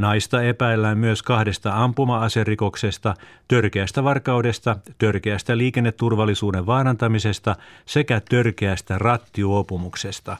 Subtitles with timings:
[0.00, 3.14] Naista epäillään myös kahdesta ampuma-aserikoksesta,
[3.48, 10.36] törkeästä varkaudesta, törkeästä liikenneturvallisuuden vaarantamisesta sekä törkeästä rattiuopumuksesta.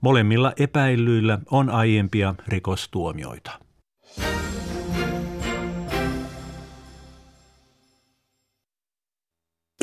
[0.00, 3.50] Molemmilla epäilyillä on aiempia rikostuomioita.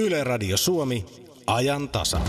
[0.02, 1.06] Yle Radio Suomi,
[1.48, 2.22] ajan tasa.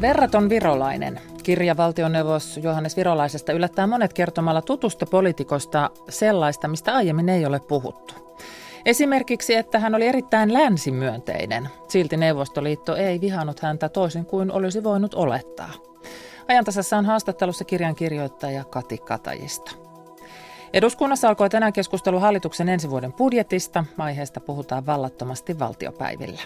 [0.00, 1.20] Verraton virolainen.
[1.42, 8.14] Kirja valtioneuvos Johannes Virolaisesta yllättää monet kertomalla tutusta poliitikosta sellaista, mistä aiemmin ei ole puhuttu.
[8.84, 11.68] Esimerkiksi, että hän oli erittäin länsimyönteinen.
[11.88, 15.70] Silti Neuvostoliitto ei vihannut häntä toisin kuin olisi voinut olettaa.
[16.48, 19.70] Ajantasassa on haastattelussa kirjan kirjoittaja Kati Katajista.
[20.72, 23.84] Eduskunnassa alkoi tänään keskustelu hallituksen ensi vuoden budjetista.
[23.98, 26.40] Aiheesta puhutaan vallattomasti valtiopäivillä.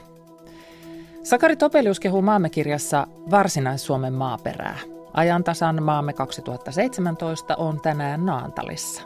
[1.23, 4.78] Sakari Topelius kehuu maamme kirjassa Varsinais-Suomen maaperää.
[5.12, 9.03] Ajantasan maamme 2017 on tänään Naantalissa.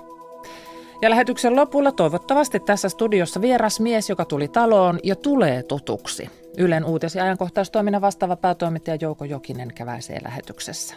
[1.03, 6.31] Ja lähetyksen lopulla toivottavasti tässä studiossa vieras mies, joka tuli taloon ja tulee tutuksi.
[6.59, 10.94] Ylen uutis- ja ajankohtaistoiminnan vastaava päätoimittaja Jouko Jokinen käväisee lähetyksessä.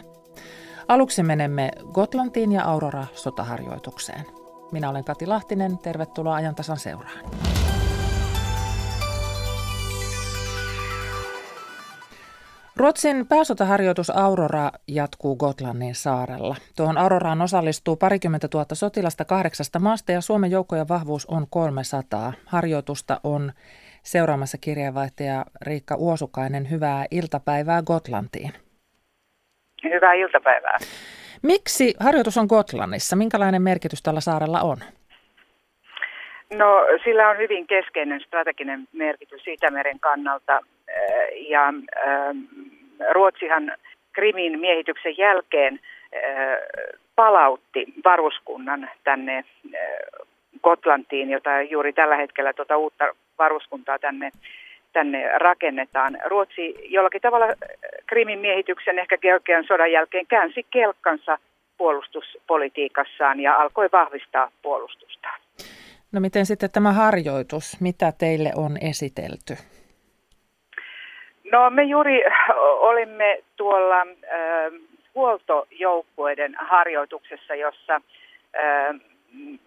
[0.88, 4.24] Aluksi menemme Gotlantiin ja Aurora sotaharjoitukseen.
[4.72, 7.20] Minä olen Kati Lahtinen, tervetuloa ajantasan seuraan.
[12.76, 16.56] Ruotsin pääsotaharjoitus Aurora jatkuu Gotlannin saarella.
[16.76, 22.32] Tuohon Auroraan osallistuu parikymmentä tuhatta sotilasta kahdeksasta maasta ja Suomen joukkojen vahvuus on 300.
[22.46, 23.52] Harjoitusta on
[24.02, 26.70] seuraamassa kirjeenvaihtaja Riikka Uosukainen.
[26.70, 28.52] Hyvää iltapäivää Gotlantiin.
[29.84, 30.78] Hyvää iltapäivää.
[31.42, 33.16] Miksi harjoitus on Gotlannissa?
[33.16, 34.76] Minkälainen merkitys tällä saarella on?
[36.54, 36.66] No
[37.04, 40.60] sillä on hyvin keskeinen strateginen merkitys Itämeren kannalta
[41.48, 41.72] ja
[43.10, 43.72] Ruotsihan
[44.12, 45.80] Krimin miehityksen jälkeen
[47.16, 49.44] palautti varuskunnan tänne
[50.62, 53.04] Gotlantiin, jota juuri tällä hetkellä tuota uutta
[53.38, 54.30] varuskuntaa tänne,
[54.92, 56.18] tänne rakennetaan.
[56.24, 57.46] Ruotsi jollakin tavalla
[58.06, 61.38] Krimin miehityksen ehkä Georgian sodan jälkeen käänsi kelkkansa
[61.78, 65.40] puolustuspolitiikassaan ja alkoi vahvistaa puolustustaan.
[66.12, 69.54] No miten sitten tämä harjoitus, mitä teille on esitelty?
[71.52, 72.24] No me juuri
[72.58, 74.72] olimme tuolla äh,
[75.14, 79.00] huoltojoukkueiden harjoituksessa, jossa äh,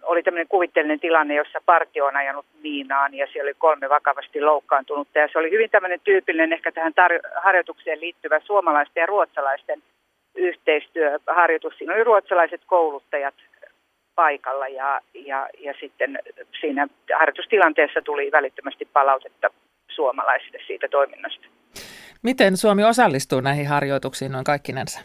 [0.04, 5.20] oli tämmöinen kuvitteellinen tilanne, jossa partio on ajanut miinaan ja siellä oli kolme vakavasti loukkaantunutta.
[5.20, 9.84] Ja se oli hyvin tämmöinen tyypillinen ehkä tähän tar- harjoitukseen liittyvä suomalaisten ja ruotsalaisten
[10.36, 11.78] yhteistyöharjoitus.
[11.78, 13.36] Siinä oli ruotsalaiset kouluttajat
[14.16, 16.20] paikalla ja, ja, ja sitten
[16.62, 16.88] siinä
[17.20, 19.50] harjoitustilanteessa tuli välittömästi palautetta
[19.88, 21.48] suomalaisille siitä toiminnasta.
[22.24, 25.02] Miten Suomi osallistuu näihin harjoituksiin noin kaikkinensa?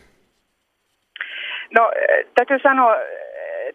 [1.74, 1.90] No
[2.34, 2.96] täytyy sanoa,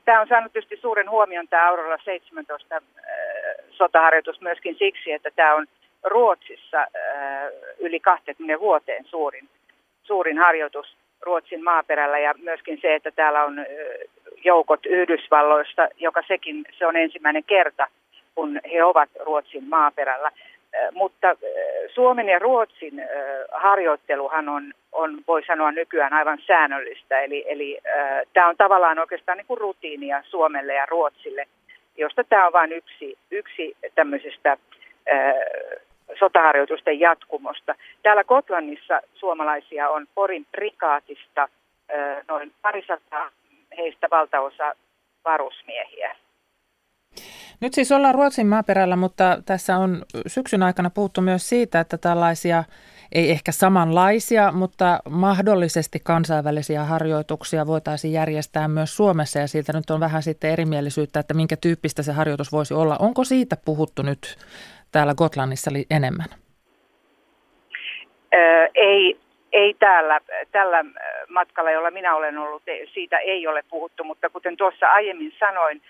[0.05, 2.81] tämä on saanut tietysti suuren huomion tämä Aurora 17
[3.71, 5.67] sotaharjoitus myöskin siksi, että tämä on
[6.03, 6.87] Ruotsissa
[7.79, 9.49] yli 20 vuoteen suurin,
[10.03, 13.65] suurin harjoitus Ruotsin maaperällä ja myöskin se, että täällä on
[14.43, 17.87] joukot Yhdysvalloista, joka sekin se on ensimmäinen kerta,
[18.35, 20.31] kun he ovat Ruotsin maaperällä.
[20.91, 21.35] Mutta
[21.93, 23.03] Suomen ja Ruotsin
[23.51, 27.19] harjoitteluhan on, on voi sanoa nykyään aivan säännöllistä.
[27.19, 27.79] Eli, eli
[28.33, 31.45] tämä on tavallaan oikeastaan niin kuin rutiinia Suomelle ja Ruotsille,
[31.97, 34.57] josta tämä on vain yksi, yksi tämmöisestä
[36.19, 37.75] sotaharjoitusten jatkumosta.
[38.03, 41.47] Täällä Kotlannissa suomalaisia on Porin prikaatista
[42.27, 43.29] noin parisataa,
[43.77, 44.75] heistä valtaosa
[45.25, 46.15] varusmiehiä.
[47.63, 52.63] Nyt siis ollaan Ruotsin maaperällä, mutta tässä on syksyn aikana puhuttu myös siitä, että tällaisia
[53.11, 59.99] ei ehkä samanlaisia, mutta mahdollisesti kansainvälisiä harjoituksia voitaisiin järjestää myös Suomessa ja siitä nyt on
[59.99, 62.95] vähän sitten erimielisyyttä, että minkä tyyppistä se harjoitus voisi olla.
[62.99, 64.37] Onko siitä puhuttu nyt
[64.91, 66.29] täällä Gotlannissa enemmän?
[68.33, 69.19] Öö, ei,
[69.51, 70.19] ei täällä,
[70.51, 70.85] tällä
[71.29, 75.81] matkalla, jolla minä olen ollut, siitä ei ole puhuttu, mutta kuten tuossa aiemmin sanoin,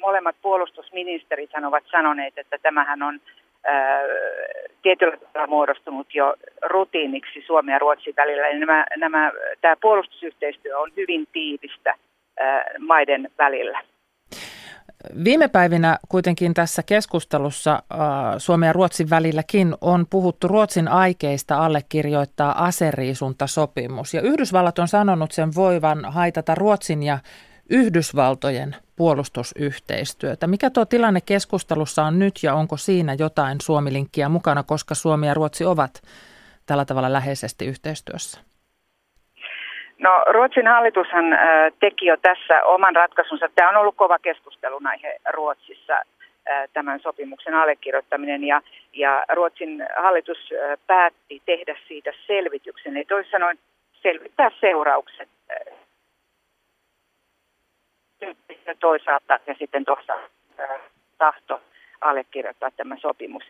[0.00, 3.20] molemmat puolustusministerit ovat sanoneet, että tämähän on
[4.82, 8.48] tietyllä tavalla muodostunut jo rutiiniksi Suomen ja Ruotsin välillä.
[8.48, 11.94] Eli nämä, nämä, tämä puolustusyhteistyö on hyvin tiivistä
[12.78, 13.80] maiden välillä.
[15.24, 17.82] Viime päivinä kuitenkin tässä keskustelussa
[18.38, 24.14] Suomen ja Ruotsin välilläkin on puhuttu Ruotsin aikeista allekirjoittaa aseriisuntasopimus.
[24.14, 27.18] Ja Yhdysvallat on sanonut sen voivan haitata Ruotsin ja
[27.70, 30.46] Yhdysvaltojen puolustusyhteistyötä.
[30.46, 35.34] Mikä tuo tilanne keskustelussa on nyt ja onko siinä jotain Suomi-linkkiä mukana, koska Suomi ja
[35.34, 35.90] Ruotsi ovat
[36.66, 38.40] tällä tavalla läheisesti yhteistyössä?
[39.98, 41.40] No Ruotsin hallitushan äh,
[41.80, 43.48] teki jo tässä oman ratkaisunsa.
[43.54, 48.62] Tämä on ollut kova keskustelun aihe Ruotsissa äh, tämän sopimuksen allekirjoittaminen ja,
[48.92, 52.96] ja Ruotsin hallitus äh, päätti tehdä siitä selvityksen.
[52.96, 53.58] Eli toisin sanoen
[54.02, 55.28] selvittää seuraukset
[58.80, 60.28] toisaalta ja sitten toisaalta
[61.18, 61.60] tahto
[62.04, 63.44] allekirjoittaa tämä sopimus.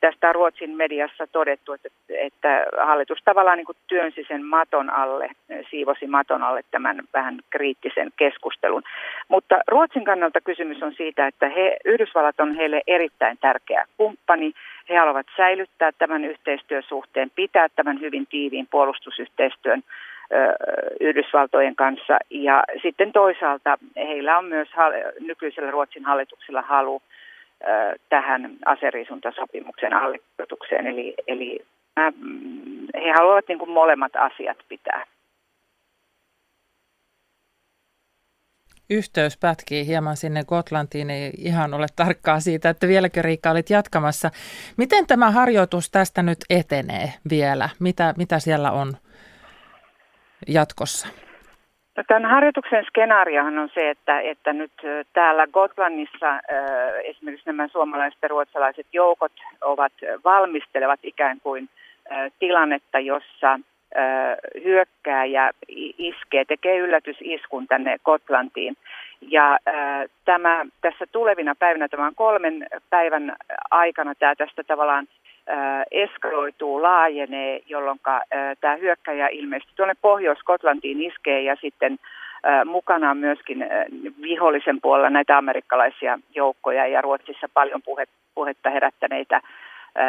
[0.00, 5.30] Tästä on Ruotsin mediassa todettu, että, että hallitus tavallaan niin työnsi sen maton alle,
[5.70, 8.82] siivosi maton alle tämän vähän kriittisen keskustelun.
[9.28, 14.52] Mutta Ruotsin kannalta kysymys on siitä, että he, Yhdysvallat on heille erittäin tärkeä kumppani.
[14.88, 19.82] He haluavat säilyttää tämän yhteistyösuhteen, pitää tämän hyvin tiiviin puolustusyhteistyön
[21.00, 22.18] Yhdysvaltojen kanssa.
[22.30, 24.68] Ja sitten toisaalta heillä on myös
[25.20, 27.02] nykyisellä Ruotsin hallituksella halu
[28.08, 30.86] tähän aseriisuntasopimuksen allekirjoitukseen.
[30.86, 31.58] Eli, eli
[32.94, 35.04] he haluavat niin kuin molemmat asiat pitää.
[38.90, 44.30] Yhteys pätkii hieman sinne Gotlantiin, ei ihan ole tarkkaa siitä, että vieläkö Riikka olit jatkamassa.
[44.76, 47.68] Miten tämä harjoitus tästä nyt etenee vielä?
[47.80, 48.96] Mitä, mitä siellä on
[50.48, 51.08] jatkossa?
[51.96, 54.72] No, tämän harjoituksen skenaariohan on se, että, että nyt
[55.12, 56.40] täällä Gotlannissa
[57.04, 59.92] esimerkiksi nämä suomalaiset ja ruotsalaiset joukot ovat
[60.24, 61.68] valmistelevat ikään kuin
[62.38, 63.60] tilannetta, jossa
[64.64, 65.50] hyökkääjä
[65.98, 68.76] iskee, tekee yllätysiskun tänne Gotlantiin.
[69.20, 69.58] Ja
[70.24, 73.36] tämä, tässä tulevina päivinä, tämän kolmen päivän
[73.70, 75.06] aikana tämä tästä tavallaan
[75.90, 78.00] eskaloituu, laajenee, jolloin
[78.60, 81.98] tämä hyökkäjä ilmeisesti tuonne Pohjois-Skotlantiin iskee ja sitten
[82.64, 83.66] mukana myöskin
[84.22, 87.82] vihollisen puolella näitä amerikkalaisia joukkoja ja Ruotsissa paljon
[88.34, 89.40] puhetta herättäneitä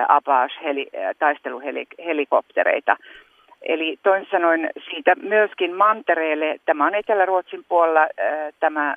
[0.07, 2.97] Apache-taisteluhelikoptereita.
[3.61, 8.07] Eli toisin sanoen siitä myöskin mantereelle, tämä on Etelä-Ruotsin puolella,
[8.59, 8.95] tämä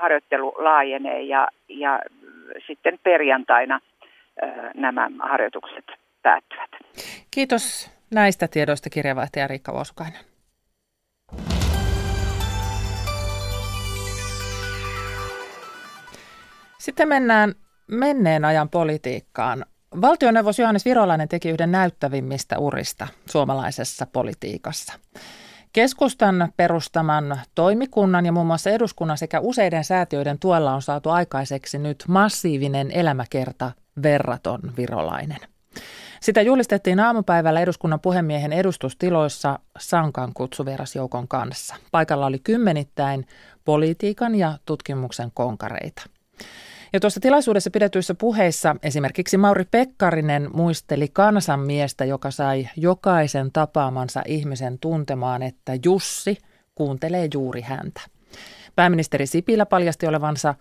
[0.00, 2.00] harjoittelu laajenee ja, ja
[2.66, 3.80] sitten perjantaina–
[4.74, 5.84] nämä harjoitukset
[6.22, 6.70] päättyvät.
[7.30, 10.20] Kiitos näistä tiedoista kirjavaihtaja Riikka Vuosukainen.
[16.78, 17.54] Sitten mennään
[17.86, 19.64] menneen ajan politiikkaan.
[20.00, 24.92] Valtioneuvos Johannes Virolainen teki yhden näyttävimmistä urista suomalaisessa politiikassa.
[25.72, 32.04] Keskustan perustaman toimikunnan ja muun muassa eduskunnan sekä useiden säätiöiden tuella on saatu aikaiseksi nyt
[32.08, 35.38] massiivinen elämäkerta verraton virolainen.
[36.20, 41.76] Sitä julistettiin aamupäivällä eduskunnan puhemiehen edustustiloissa Sankan kutsuvierasjoukon kanssa.
[41.90, 43.26] Paikalla oli kymmenittäin
[43.64, 46.02] politiikan ja tutkimuksen konkareita.
[46.92, 54.78] Ja tuossa tilaisuudessa pidetyissä puheissa esimerkiksi Mauri Pekkarinen muisteli kansanmiestä, joka sai jokaisen tapaamansa ihmisen
[54.78, 56.38] tuntemaan, että Jussi
[56.74, 58.00] kuuntelee juuri häntä.
[58.76, 60.54] Pääministeri Sipilä paljasti olevansa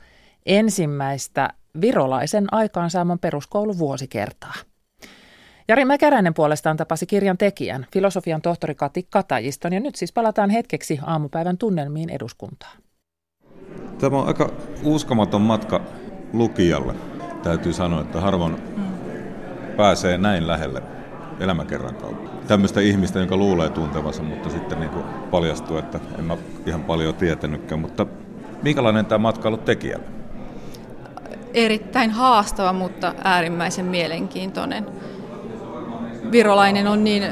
[0.45, 1.49] ensimmäistä
[1.81, 4.53] virolaisen aikaansaaman peruskoulun vuosikertaa.
[5.67, 10.99] Jari Mäkäräinen puolestaan tapasi kirjan tekijän, filosofian tohtori Kati Katajiston, ja nyt siis palataan hetkeksi
[11.05, 12.77] aamupäivän tunnelmiin eduskuntaan.
[13.99, 14.51] Tämä on aika
[14.83, 15.81] uskomaton matka
[16.33, 16.95] lukijalle.
[17.43, 18.57] Täytyy sanoa, että harvoin
[19.77, 20.83] pääsee näin lähelle
[21.39, 22.29] elämäkerran kautta.
[22.47, 24.91] Tämmöistä ihmistä, jonka luulee tuntevansa, mutta sitten niin
[25.31, 27.81] paljastuu, että en mä ihan paljon tietänytkään.
[27.81, 28.05] Mutta
[28.63, 30.05] minkälainen tämä matka on ollut tekijälle?
[31.55, 34.85] Erittäin haastava, mutta äärimmäisen mielenkiintoinen.
[36.31, 37.23] Virolainen on niin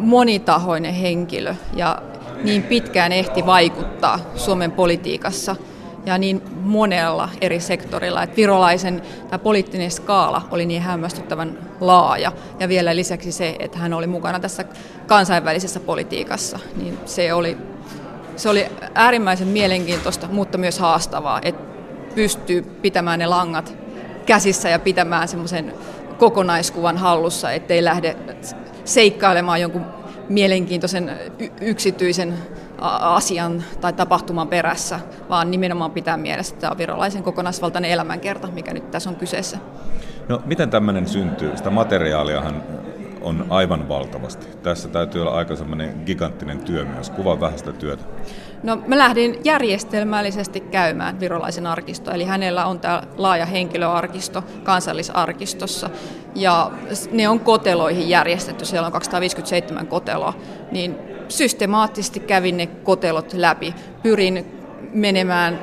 [0.00, 2.02] monitahoinen henkilö ja
[2.42, 5.56] niin pitkään ehti vaikuttaa Suomen politiikassa
[6.06, 12.68] ja niin monella eri sektorilla, että virolaisen tämä poliittinen skaala oli niin hämmästyttävän laaja ja
[12.68, 14.64] vielä lisäksi se, että hän oli mukana tässä
[15.06, 17.56] kansainvälisessä politiikassa, niin se oli,
[18.36, 21.69] se oli äärimmäisen mielenkiintoista, mutta myös haastavaa, että
[22.14, 23.74] pystyy pitämään ne langat
[24.26, 25.74] käsissä ja pitämään semmoisen
[26.18, 28.16] kokonaiskuvan hallussa, ettei lähde
[28.84, 29.86] seikkailemaan jonkun
[30.28, 31.10] mielenkiintoisen
[31.60, 32.34] yksityisen
[33.00, 38.74] asian tai tapahtuman perässä, vaan nimenomaan pitää mielessä, että tämä on virolaisen kokonaisvaltainen elämänkerta, mikä
[38.74, 39.58] nyt tässä on kyseessä.
[40.28, 41.56] No miten tämmöinen syntyy?
[41.56, 42.62] Sitä materiaaliahan
[43.20, 44.46] on aivan valtavasti.
[44.62, 47.10] Tässä täytyy olla aika semmoinen giganttinen työ myös.
[47.10, 48.04] Kuva vähän sitä työtä.
[48.62, 55.90] No mä lähdin järjestelmällisesti käymään virolaisen arkisto, eli hänellä on tämä laaja henkilöarkisto kansallisarkistossa,
[56.34, 56.70] ja
[57.12, 60.34] ne on koteloihin järjestetty, siellä on 257 koteloa,
[60.72, 60.96] niin
[61.28, 64.60] systemaattisesti kävin ne kotelot läpi, pyrin
[64.92, 65.58] menemään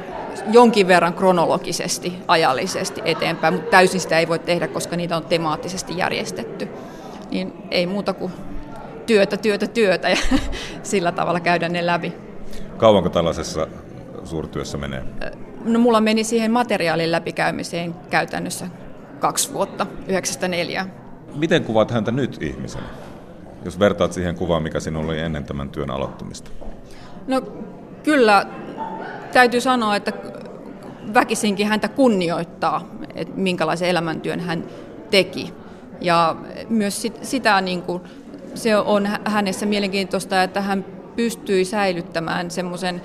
[0.51, 5.97] jonkin verran kronologisesti, ajallisesti eteenpäin, mutta täysin sitä ei voi tehdä, koska niitä on temaattisesti
[5.97, 6.67] järjestetty.
[7.31, 8.31] Niin ei muuta kuin
[9.05, 10.17] työtä, työtä, työtä ja
[10.83, 12.26] sillä tavalla käydä ne läpi.
[12.77, 13.67] Kauanko tällaisessa
[14.23, 15.03] suurtyössä menee?
[15.65, 18.67] No mulla meni siihen materiaalin läpikäymiseen käytännössä
[19.19, 20.87] kaksi vuotta, yhdeksästä neljää.
[21.35, 22.85] Miten kuvaat häntä nyt ihmisenä,
[23.65, 26.51] jos vertaat siihen kuvaan, mikä sinulla oli ennen tämän työn aloittamista?
[27.27, 27.41] No
[28.03, 28.45] kyllä
[29.33, 30.13] täytyy sanoa, että
[31.13, 34.63] väkisinkin häntä kunnioittaa, että minkälaisen elämäntyön hän
[35.09, 35.53] teki.
[36.01, 36.35] Ja
[36.69, 38.01] myös sit, sitä niin kuin,
[38.55, 40.85] se on hänessä mielenkiintoista, että hän
[41.17, 43.01] pystyi säilyttämään semmoisen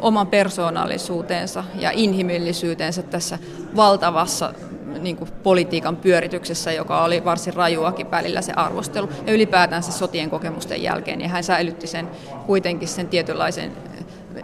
[0.00, 3.38] oman persoonallisuutensa ja inhimillisyytensä tässä
[3.76, 4.52] valtavassa
[5.00, 10.30] niin kuin politiikan pyörityksessä, joka oli varsin rajuakin välillä se arvostelu, ja ylipäätään se sotien
[10.30, 12.08] kokemusten jälkeen, niin hän säilytti sen
[12.46, 13.72] kuitenkin sen tietynlaisen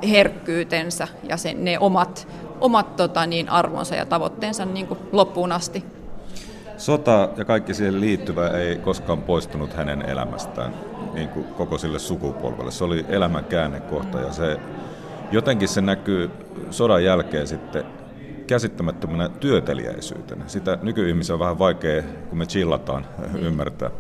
[0.09, 2.28] herkkyytensä ja sen, ne omat,
[2.61, 5.85] omat tota, niin, arvonsa ja tavoitteensa niin kuin loppuun asti.
[6.76, 10.75] Sota ja kaikki siihen liittyvä ei koskaan poistunut hänen elämästään
[11.14, 12.71] niin kuin koko sille sukupolvelle.
[12.71, 14.61] Se oli elämän käännekohta ja se,
[15.33, 16.30] jotenkin se näkyy
[16.71, 17.85] sodan jälkeen sitten
[18.47, 20.45] käsittämättömänä työtelijäisyytenä.
[20.47, 23.06] Sitä nykyihmisen on vähän vaikea, kun me chillataan,
[23.38, 23.90] ymmärtää.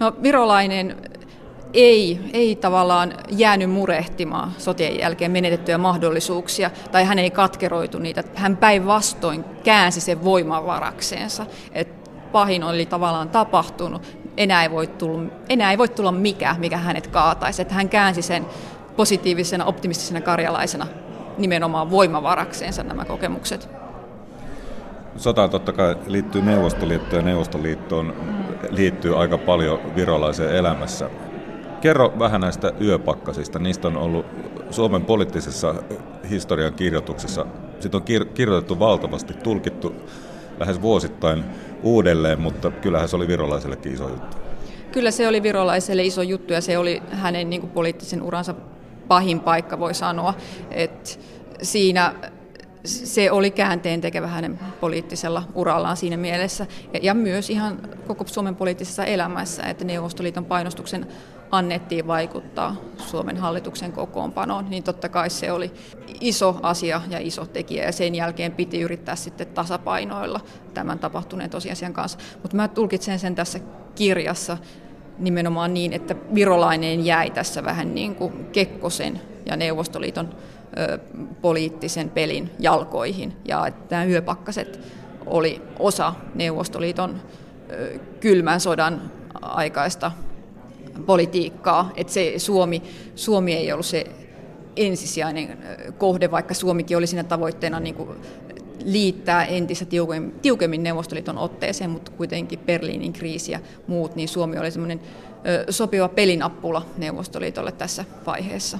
[0.00, 0.96] No virolainen
[1.72, 8.24] ei, ei tavallaan jäänyt murehtimaan sotien jälkeen menetettyjä mahdollisuuksia, tai hän ei katkeroitu niitä.
[8.34, 11.46] Hän päinvastoin käänsi sen voimavarakseensa.
[11.72, 12.03] Et
[12.34, 14.02] pahin oli tavallaan tapahtunut,
[14.36, 17.62] enää ei voi tulla, enää ei voi tulla mikä, mikä hänet kaataisi.
[17.62, 18.46] Että hän käänsi sen
[18.96, 20.86] positiivisena, optimistisena karjalaisena
[21.38, 23.68] nimenomaan voimavarakseensa nämä kokemukset.
[25.16, 28.14] Sota totta kai liittyy Neuvostoliittoon ja Neuvostoliittoon
[28.70, 31.10] liittyy aika paljon virolaiseen elämässä.
[31.80, 33.58] Kerro vähän näistä yöpakkasista.
[33.58, 34.26] Niistä on ollut
[34.70, 35.74] Suomen poliittisessa
[36.30, 37.46] historian kirjoituksessa.
[37.80, 39.94] Siitä on kir- kirjoitettu valtavasti, tulkittu
[40.58, 41.44] lähes vuosittain
[41.84, 44.36] uudelleen, mutta kyllähän se oli virolaisellekin iso juttu.
[44.92, 48.54] Kyllä se oli virolaiselle iso juttu ja se oli hänen niin kuin, poliittisen uransa
[49.08, 50.34] pahin paikka, voi sanoa.
[50.70, 51.10] että
[51.62, 52.14] siinä
[52.84, 56.66] se oli käänteen tekevä hänen poliittisella urallaan siinä mielessä.
[56.92, 61.06] Ja, ja myös ihan koko Suomen poliittisessa elämässä, että Neuvostoliiton painostuksen
[61.54, 65.72] annettiin vaikuttaa Suomen hallituksen kokoonpanoon, niin totta kai se oli
[66.20, 70.40] iso asia ja iso tekijä, ja sen jälkeen piti yrittää sitten tasapainoilla
[70.74, 72.18] tämän tapahtuneen tosiasian kanssa.
[72.42, 73.60] Mutta mä tulkitsen sen tässä
[73.94, 74.58] kirjassa
[75.18, 80.28] nimenomaan niin, että virolainen jäi tässä vähän niin kuin Kekkosen ja Neuvostoliiton
[80.78, 80.98] ö,
[81.40, 84.80] poliittisen pelin jalkoihin, ja että nämä yöpakkaset
[85.26, 87.20] oli osa Neuvostoliiton
[87.70, 89.10] ö, kylmän sodan
[89.42, 90.12] aikaista
[91.06, 92.82] politiikkaa, että se Suomi,
[93.14, 94.06] Suomi ei ollut se
[94.76, 95.58] ensisijainen
[95.98, 98.08] kohde, vaikka Suomikin oli siinä tavoitteena niin kuin
[98.84, 104.70] liittää entistä tiukemmin, tiukemmin Neuvostoliiton otteeseen, mutta kuitenkin Berliinin kriisi ja muut, niin Suomi oli
[104.70, 105.00] semmoinen
[105.70, 108.78] sopiva pelinappula Neuvostoliitolle tässä vaiheessa.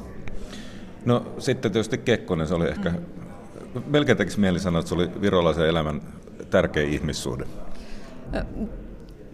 [1.05, 3.83] No sitten tietysti Kekkonen, se oli ehkä, mm.
[3.87, 6.03] melkein tekisi mieli sanoa, että se oli virolaisen elämän
[6.51, 7.47] tärkein ihmissuhde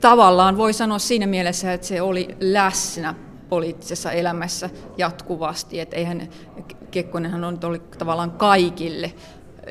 [0.00, 3.14] tavallaan voi sanoa siinä mielessä, että se oli läsnä
[3.48, 6.28] poliittisessa elämässä jatkuvasti, että eihän
[6.90, 9.12] Kekkonenhan on oli tavallaan kaikille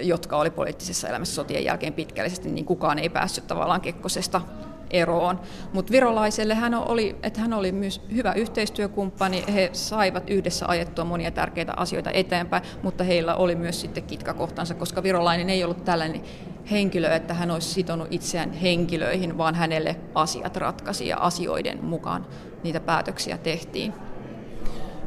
[0.01, 4.41] jotka oli poliittisessa elämässä sotien jälkeen pitkällisesti, niin kukaan ei päässyt tavallaan Kekkosesta
[4.89, 5.39] eroon.
[5.74, 11.31] Mutta virolaiselle hän oli, että hän oli myös hyvä yhteistyökumppani, he saivat yhdessä ajettua monia
[11.31, 16.21] tärkeitä asioita eteenpäin, mutta heillä oli myös sitten kitkakohtansa, koska virolainen ei ollut tällainen
[16.71, 22.25] henkilö, että hän olisi sitonut itseään henkilöihin, vaan hänelle asiat ratkaisi ja asioiden mukaan
[22.63, 23.93] niitä päätöksiä tehtiin.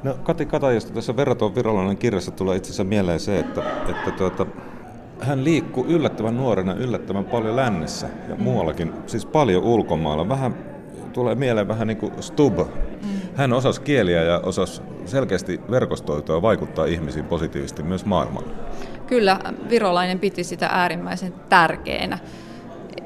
[0.03, 4.47] No Kati Katajasta tässä verraton virallinen kirjassa tulee itse asiassa mieleen se, että, että tuota,
[5.21, 10.29] hän liikkuu yllättävän nuorena yllättävän paljon lännessä ja muuallakin, siis paljon ulkomailla.
[10.29, 10.55] Vähän
[11.13, 12.59] tulee mieleen vähän niin kuin Stub.
[12.59, 13.09] Mm.
[13.35, 18.49] Hän osasi kieliä ja osasi selkeästi verkostoitua ja vaikuttaa ihmisiin positiivisesti myös maailmalla.
[19.13, 22.19] Kyllä, virolainen piti sitä äärimmäisen tärkeänä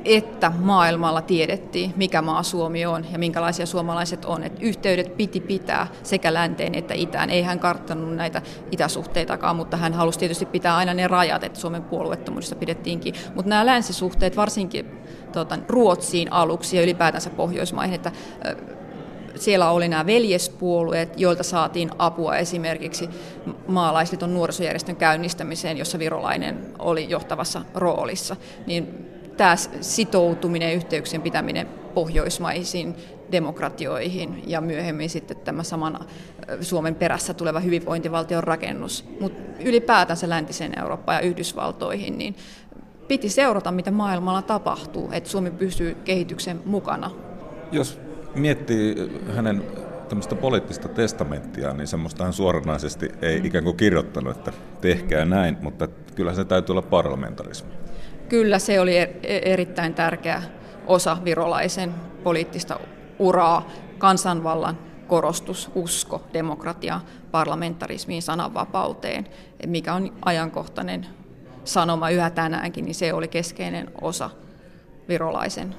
[0.05, 4.43] että maailmalla tiedettiin, mikä maa Suomi on ja minkälaisia suomalaiset on.
[4.43, 7.31] Että yhteydet piti pitää sekä länteen että itään.
[7.31, 11.83] Ei hän karttanut näitä itäsuhteitakaan, mutta hän halusi tietysti pitää aina ne rajat, että Suomen
[11.83, 13.15] puolueettomuudessa pidettiinkin.
[13.35, 14.87] Mutta nämä länsisuhteet, varsinkin
[15.33, 18.13] tuota, Ruotsiin aluksi ja ylipäätänsä Pohjoismaihin, että
[19.37, 23.09] siellä oli nämä veljespuolueet, joilta saatiin apua esimerkiksi
[23.67, 28.37] maalaisliiton nuorisojärjestön käynnistämiseen, jossa virolainen oli johtavassa roolissa.
[28.67, 32.95] Niin tämä sitoutuminen ja yhteyksien pitäminen pohjoismaisiin
[33.33, 36.05] demokratioihin ja myöhemmin sitten tämä samana
[36.61, 39.05] Suomen perässä tuleva hyvinvointivaltion rakennus.
[39.21, 42.37] Mutta ylipäätänsä läntiseen Eurooppaan ja Yhdysvaltoihin, niin
[43.09, 47.11] piti seurata, mitä maailmalla tapahtuu, että Suomi pysyy kehityksen mukana.
[47.73, 47.99] Jos
[48.37, 48.95] miettii
[49.37, 49.63] hänen
[50.09, 55.89] tämmöistä poliittista testamenttia, niin semmoista hän suoranaisesti ei ikään kuin kirjoittanut, että tehkää näin, mutta
[56.15, 57.71] kyllä se täytyy olla parlamentarismi.
[58.29, 60.43] Kyllä se oli er-, erittäin tärkeä
[60.87, 62.81] osa virolaisen poliittista
[63.19, 67.01] uraa, kansanvallan korostus, usko, demokratia,
[67.31, 69.27] parlamentarismiin, sananvapauteen,
[69.67, 71.07] mikä on ajankohtainen
[71.65, 74.31] sanoma yhä tänäänkin, niin se oli keskeinen osa
[75.09, 75.75] virolaisen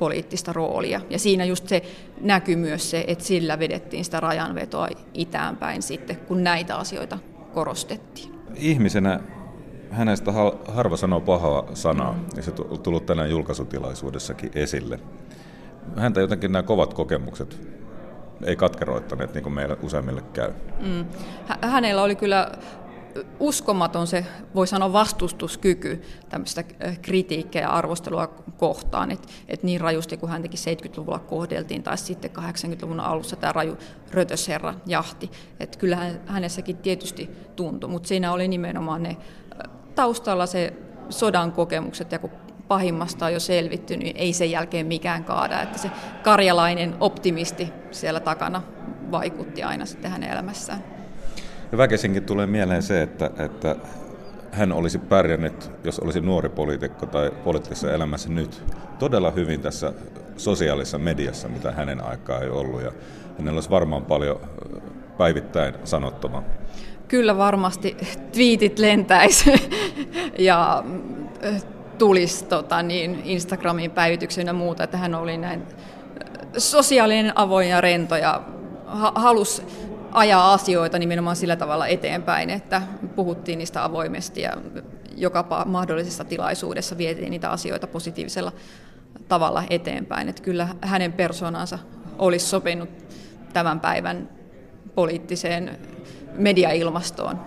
[0.00, 1.00] poliittista roolia.
[1.10, 1.82] Ja siinä just se
[2.20, 7.18] näkyy myös se, että sillä vedettiin sitä rajanvetoa itäänpäin sitten, kun näitä asioita
[7.54, 8.34] korostettiin.
[8.54, 9.20] Ihmisenä
[9.90, 10.32] hänestä
[10.68, 15.00] harva sanoo pahaa sanaa, ja se on tullut tänään julkaisutilaisuudessakin esille.
[15.96, 17.60] Häntä jotenkin nämä kovat kokemukset
[18.44, 20.52] ei katkeroittaneet, niin kuin meillä useimmille käy.
[20.80, 21.04] Mm.
[21.62, 22.52] Hänellä oli kyllä
[23.40, 28.26] uskomaton se, voi sanoa vastustuskyky tämmöistä äh, kritiikkiä ja arvostelua
[28.56, 33.76] kohtaan, että et niin rajusti kuin häntäkin 70-luvulla kohdeltiin tai sitten 80-luvun alussa tämä raju
[34.10, 40.72] rötösherra jahti, että kyllä hänessäkin tietysti tuntui, mutta siinä oli nimenomaan ne äh, taustalla se
[41.08, 42.30] sodan kokemukset ja kun
[42.68, 45.90] pahimmasta on jo selvitty, niin ei sen jälkeen mikään kaada, että se
[46.22, 48.62] karjalainen optimisti siellä takana
[49.10, 50.89] vaikutti aina sitten hänen elämässään.
[51.76, 53.76] Väkisinkin tulee mieleen se, että, että
[54.52, 58.62] hän olisi pärjännyt, jos olisi nuori poliitikko tai poliittisessa elämässä nyt,
[58.98, 59.92] todella hyvin tässä
[60.36, 62.82] sosiaalisessa mediassa, mitä hänen aikaa ei ollut.
[62.82, 62.92] Ja
[63.38, 64.40] hänellä olisi varmaan paljon
[65.18, 66.42] päivittäin sanottavaa.
[67.08, 67.96] Kyllä varmasti
[68.32, 69.52] twiitit lentäisi
[70.38, 70.84] ja
[71.98, 75.62] tulisi tota, niin Instagramin päivityksen ja muuta, että hän oli näin
[76.56, 78.42] sosiaalinen, avoin ja rento ja
[79.14, 79.62] halusi
[80.12, 82.82] ajaa asioita nimenomaan sillä tavalla eteenpäin, että
[83.16, 84.52] puhuttiin niistä avoimesti ja
[85.16, 88.52] joka mahdollisessa tilaisuudessa vietiin niitä asioita positiivisella
[89.28, 90.28] tavalla eteenpäin.
[90.28, 91.78] Että kyllä hänen persoonansa
[92.18, 92.88] olisi sopinut
[93.52, 94.28] tämän päivän
[94.94, 95.78] poliittiseen
[96.32, 97.40] mediailmastoon.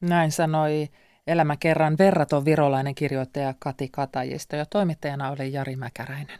[0.00, 0.88] Näin sanoi
[1.26, 6.38] Elämä kerran verraton virolainen kirjoittaja Kati Katajisto ja toimittajana oli Jari Mäkäräinen.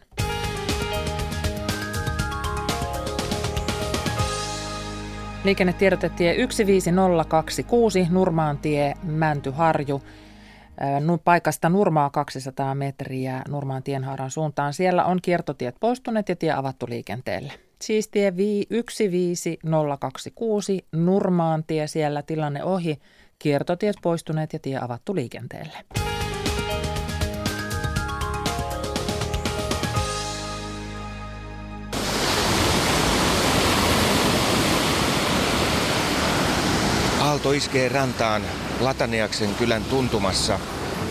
[5.44, 6.34] Liikennetiedotetie
[6.66, 10.02] 15026 Nurmaantie Mäntyharju.
[11.24, 14.74] Paikasta Nurmaa 200 metriä Nurmaan tienhaaran suuntaan.
[14.74, 17.52] Siellä on kiertotiet poistuneet ja tie avattu liikenteelle.
[17.80, 22.98] Siis tie 15026 Nurmaantie, siellä tilanne ohi.
[23.38, 25.78] Kiertotiet poistuneet ja tie avattu liikenteelle.
[37.42, 38.42] Aalto iskee rantaan
[38.80, 40.60] Lataniaksen kylän tuntumassa.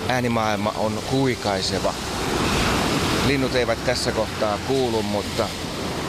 [0.10, 1.94] Äänimaailma on huikaiseva.
[3.28, 5.48] Linnut eivät tässä kohtaa kuulu, mutta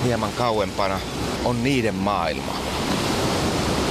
[0.04, 1.00] hieman kauempana
[1.44, 2.54] on niiden maailma.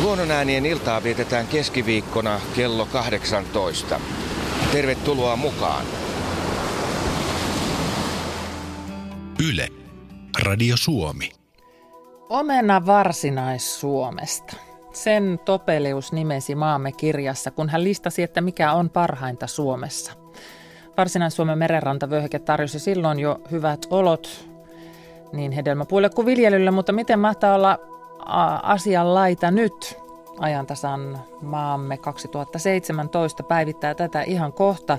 [0.01, 3.99] Luonnonäänien iltaa vietetään keskiviikkona kello 18.
[4.71, 5.85] Tervetuloa mukaan.
[9.49, 9.67] Yle.
[10.43, 11.31] Radio Suomi.
[12.29, 14.70] Omena Varsinais-Suomesta.
[14.93, 20.11] Sen Topelius nimesi maamme kirjassa, kun hän listasi, että mikä on parhainta Suomessa.
[20.97, 24.47] Varsinais-Suomen merenrantavyöhyke tarjosi silloin jo hyvät olot
[25.33, 27.79] niin hedelmäpuille kuin viljelylle, mutta miten mahtaa olla
[28.63, 29.99] asian laita nyt?
[30.39, 34.97] Ajantasan maamme 2017 päivittää tätä ihan kohta.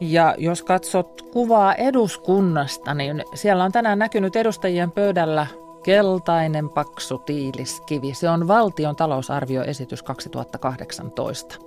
[0.00, 5.46] Ja jos katsot kuvaa eduskunnasta, niin siellä on tänään näkynyt edustajien pöydällä
[5.82, 8.14] keltainen paksu tiiliskivi.
[8.14, 11.58] Se on valtion talousarvioesitys 2018.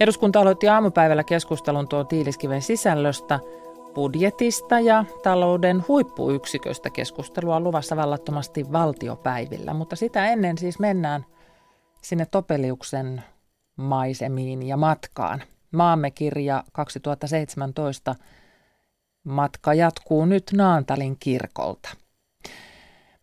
[0.00, 3.40] Eduskunta aloitti aamupäivällä keskustelun tuon tiiliskiven sisällöstä–
[3.94, 11.24] budjetista ja talouden huippuyksiköstä keskustelua luvassa vallattomasti valtiopäivillä, mutta sitä ennen siis mennään
[12.02, 13.22] sinne Topeliuksen
[13.76, 15.42] maisemiin ja matkaan.
[15.72, 18.14] Maamme kirja 2017
[19.24, 21.88] matka jatkuu nyt Naantalin kirkolta.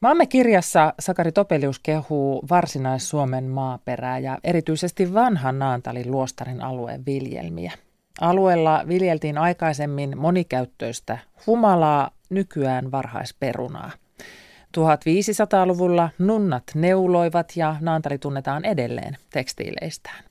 [0.01, 7.71] Maamme kirjassa Sakari Topelius kehuu Varsinais-Suomen maaperää ja erityisesti vanhan Naantalin luostarin alueen viljelmiä–
[8.21, 13.91] Alueella viljeltiin aikaisemmin monikäyttöistä humalaa, nykyään varhaisperunaa.
[14.77, 20.23] 1500-luvulla nunnat neuloivat ja Naantali tunnetaan edelleen tekstiileistään.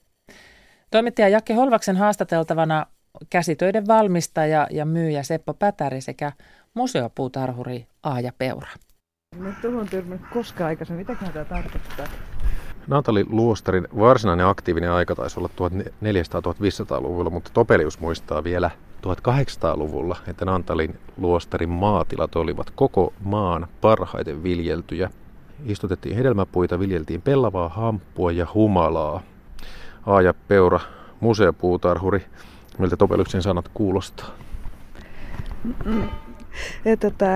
[0.91, 2.87] Toimittaja Jakke Holvaksen haastateltavana
[3.31, 6.33] käsitöiden valmistaja ja myyjä Seppo Pätäri sekä
[6.75, 8.71] museopuutarhuri Aaja Peura.
[9.37, 11.07] Me tuohon törmännyt koskaan aikaisemmin.
[11.09, 12.07] Mitä tämä tarkoittaa?
[12.87, 18.71] Naantalin luostarin varsinainen aktiivinen aika taisi olla 1400-1500-luvulla, mutta Topelius muistaa vielä
[19.03, 25.11] 1800-luvulla, että Naantalin luostarin maatilat olivat koko maan parhaiten viljeltyjä.
[25.65, 29.21] Istutettiin hedelmäpuita, viljeltiin pellavaa, hamppua ja humalaa.
[30.07, 30.81] A ja Peura,
[31.21, 32.27] museopuutarhuri,
[32.79, 34.29] miltä Topeliuksen sanat kuulostaa?
[36.85, 37.27] Ja tota,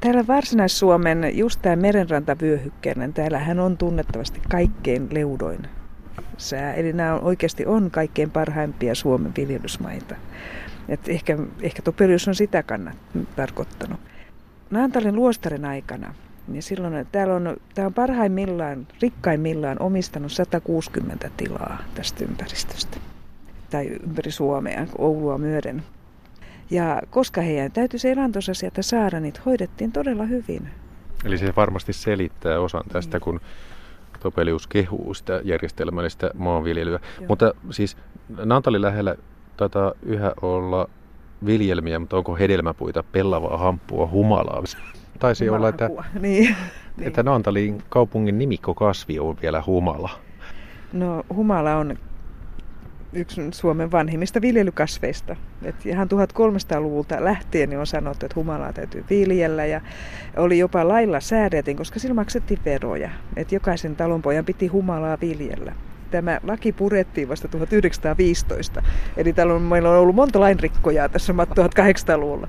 [0.00, 5.66] täällä Varsinais-Suomen, just tämä merenrantavyöhykkeinen, täällähän on tunnettavasti kaikkein leudoin
[6.36, 6.74] sää.
[6.74, 10.14] Eli nämä oikeasti on kaikkein parhaimpia Suomen viljelysmaita.
[10.88, 12.96] Et ehkä, ehkä Topelius on sitä kannat
[13.36, 14.00] tarkoittanut.
[14.70, 16.14] Naantalin luostarin aikana,
[16.48, 22.96] niin silloin täällä on, tää on parhaimmillaan, rikkaimmillaan omistanut 160 tilaa tästä ympäristöstä.
[23.70, 25.82] Tai ympäri Suomea, Oulua myöden.
[26.72, 30.68] Ja koska heidän täytyy se elantonsa sieltä saada, niitä hoidettiin todella hyvin.
[31.24, 33.22] Eli se varmasti selittää osan tästä, niin.
[33.22, 33.40] kun
[34.20, 36.98] Topelius kehuu sitä järjestelmällistä maanviljelyä.
[37.18, 37.28] Joo.
[37.28, 37.96] Mutta siis
[38.44, 39.16] Naantalin lähellä
[39.56, 40.88] taitaa yhä olla
[41.46, 44.62] viljelmiä, mutta onko hedelmäpuita, pellavaa, hamppua, humalaa?
[45.18, 46.56] Taisi humala olla, että, niin.
[47.00, 50.10] että Naantalin kaupungin nimikkokasvi on vielä humala.
[50.92, 51.98] No humala on
[53.12, 55.36] yksi Suomen vanhimmista viljelykasveista.
[55.64, 59.80] Et ihan 1300-luvulta lähtien niin on sanottu, että humalaa täytyy viljellä ja
[60.36, 63.10] oli jopa lailla säädettiin, koska sillä maksettiin veroja.
[63.36, 65.72] Että jokaisen talonpojan piti humalaa viljellä.
[66.10, 68.82] Tämä laki purettiin vasta 1915,
[69.16, 72.48] eli täällä on, meillä on ollut monta lainrikkojaa tässä 1800-luvulla.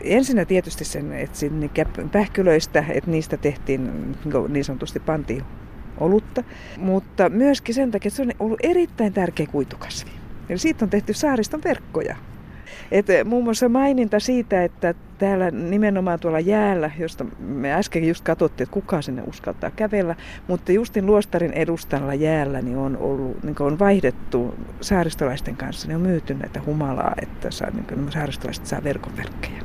[0.00, 1.38] Ensinnä tietysti sen, että
[2.12, 4.14] pähkylöistä, että niistä tehtiin
[4.48, 5.42] niin sanotusti pantiin
[6.00, 6.44] olutta,
[6.78, 10.10] mutta myöskin sen takia, että se on ollut erittäin tärkeä kuitukasvi.
[10.48, 12.16] Eli siitä on tehty saariston verkkoja.
[12.90, 18.64] Et muun muassa maininta siitä, että täällä nimenomaan tuolla jäällä, josta me äsken just katsottiin,
[18.64, 20.16] että kuka sinne uskaltaa kävellä,
[20.48, 26.02] mutta justin luostarin edustalla jäällä niin on, ollut, niin on vaihdettu saaristolaisten kanssa, ne on
[26.02, 29.62] myyty näitä humalaa, että saa, niin saaristolaiset saa verkonverkkeja.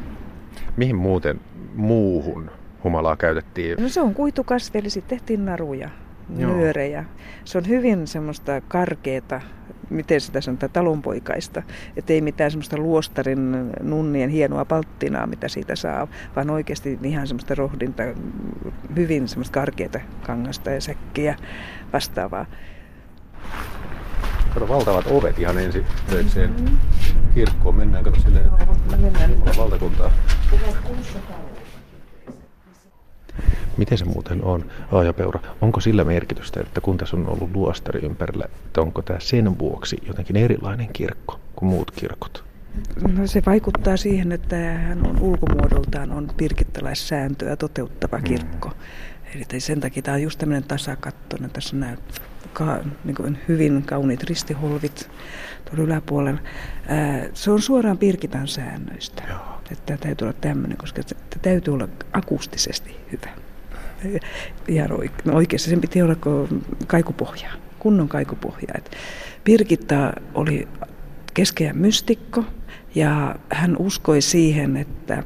[0.78, 1.39] Mihin muuten
[1.76, 2.52] muuhun
[2.84, 3.78] humalaa käytettiin?
[3.82, 5.89] No se on kuitukasvi, eli sitten tehtiin naruja
[6.30, 7.06] nyörejä.
[7.46, 9.42] Se on hyvin semmoista karkeeta,
[9.89, 11.63] miten sitä sanotaan, talonpoikaista.
[11.96, 17.56] Että ei mitään semmoista luostarin nunnien hienoa palttinaa, mitä siitä saa, vaan oikeasti ihan semmoista
[17.56, 18.04] rohdinta,
[18.96, 21.36] hyvin semmoista karkeata kangasta ja säkkiä
[21.94, 22.46] vastaavaa.
[24.54, 26.78] Kato valtavat ovet ihan ensin mm-hmm.
[27.34, 27.76] kirkkoon.
[27.76, 28.50] Mennään, kato silleen
[28.92, 29.32] mennään.
[29.58, 30.12] valtakuntaa.
[33.78, 35.39] Miten se muuten on, Aajapeura?
[35.62, 39.97] Onko sillä merkitystä, että kun tässä on ollut luostari ympärillä, että onko tämä sen vuoksi
[40.08, 42.43] jotenkin erilainen kirkko kuin muut kirkot?
[43.17, 48.23] No se vaikuttaa siihen, että hän on ulkomuodoltaan on pirkittalaissääntöä toteuttava mm.
[48.23, 48.71] kirkko.
[49.36, 51.49] Eli sen takia tämä on just tämmöinen tasakattoinen.
[51.49, 51.97] Tässä on nämä
[52.54, 55.10] ka, niin kuin hyvin kauniit ristiholvit
[55.65, 56.39] tuolla yläpuolella.
[56.88, 59.23] Ää, se on suoraan Pirkitan säännöistä.
[59.30, 59.59] Joo.
[59.71, 63.29] Että tämä täytyy olla tämmöinen, koska tämä täytyy olla akustisesti hyvä
[64.67, 64.89] ihan
[65.25, 66.15] no oikeasti sen piti olla
[66.88, 68.67] kaikupohja, kunnon kaikupohja.
[68.75, 68.91] Et
[69.43, 70.67] Birgitta oli
[71.34, 72.43] keskeä mystikko
[72.95, 75.23] ja hän uskoi siihen, että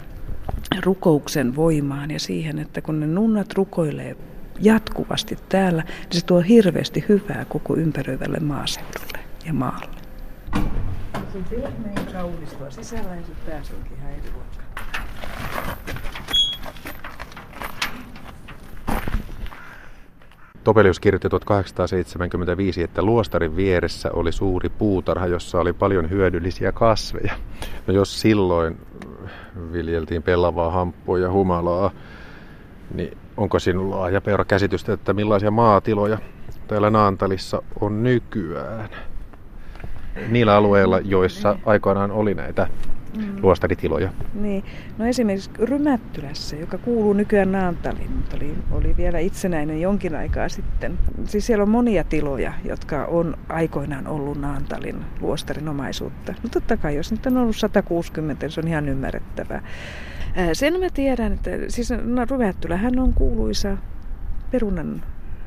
[0.84, 4.16] rukouksen voimaan ja siihen, että kun ne nunnat rukoilee
[4.60, 10.04] jatkuvasti täällä, niin se tuo hirveästi hyvää koko ympäröivälle maaseudulle ja maalle.
[11.36, 14.34] On pehmein kaunistua sitten päässä onkin ihan eri
[20.64, 27.34] Topelius kirjoitti 1875, että luostarin vieressä oli suuri puutarha, jossa oli paljon hyödyllisiä kasveja.
[27.88, 28.78] No jos silloin
[29.72, 31.92] viljeltiin pellavaa, hamppua ja humalaa,
[32.94, 36.18] niin onko sinulla laaja peura käsitystä, että millaisia maatiloja
[36.68, 38.90] täällä Naantalissa on nykyään?
[40.30, 42.68] Niillä alueilla, joissa aikoinaan oli näitä
[43.18, 43.24] mm.
[43.42, 44.10] luostaritiloja.
[44.34, 44.64] Niin.
[44.98, 51.00] No esimerkiksi Rymättylässä, joka kuuluu nykyään Naantaliin, mutta oli, oli vielä itsenäinen jonkin aikaa sitten.
[51.26, 56.34] Siis siellä on monia tiloja, jotka on aikoinaan ollut Naantalin luostarin omaisuutta.
[56.44, 59.62] No totta kai, jos nyt on ollut 160, niin se on ihan ymmärrettävää.
[60.54, 63.78] Sen mä tiedän, että siis no, Rymättylähän on kuuluisa
[64.52, 65.04] perunan,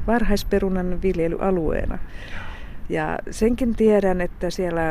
[0.06, 1.94] varhaisperunan viljelyalueena.
[1.94, 2.45] Ja
[3.30, 4.82] senkin tiedän, että siellä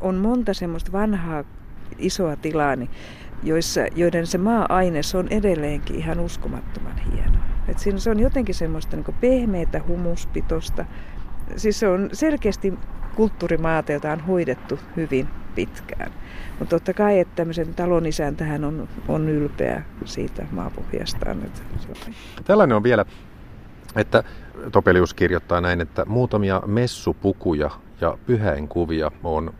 [0.00, 1.44] on monta semmoista vanhaa
[1.98, 2.90] isoa tilaa, niin
[3.42, 7.38] joissa, joiden se maa-aines on edelleenkin ihan uskomattoman hieno.
[7.68, 10.84] Et siinä se on jotenkin semmoista niin pehmeitä humuspitosta.
[11.56, 12.74] Siis se on selkeästi
[13.14, 16.12] kulttuurimaata, jota on hoidettu hyvin pitkään.
[16.58, 21.42] Mutta totta kai, että tämmöisen talon isäntähän on, on ylpeä siitä maapohjastaan.
[22.44, 23.04] Tällainen on vielä,
[23.96, 24.24] että
[24.72, 29.54] Topelius kirjoittaa näin, että muutamia messupukuja ja pyhäinkuvia on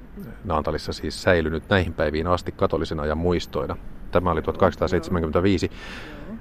[0.44, 3.76] Naantalissa siis säilynyt näihin päiviin asti katolisen ajan muistoina.
[4.10, 5.70] Tämä oli 1875.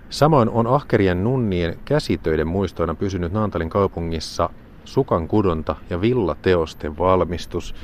[0.10, 4.49] Samoin on ahkerien nunnien käsitöiden muistoina pysynyt Naantalin kaupungissa
[4.86, 7.75] sukan kudonta ja villateosten valmistus.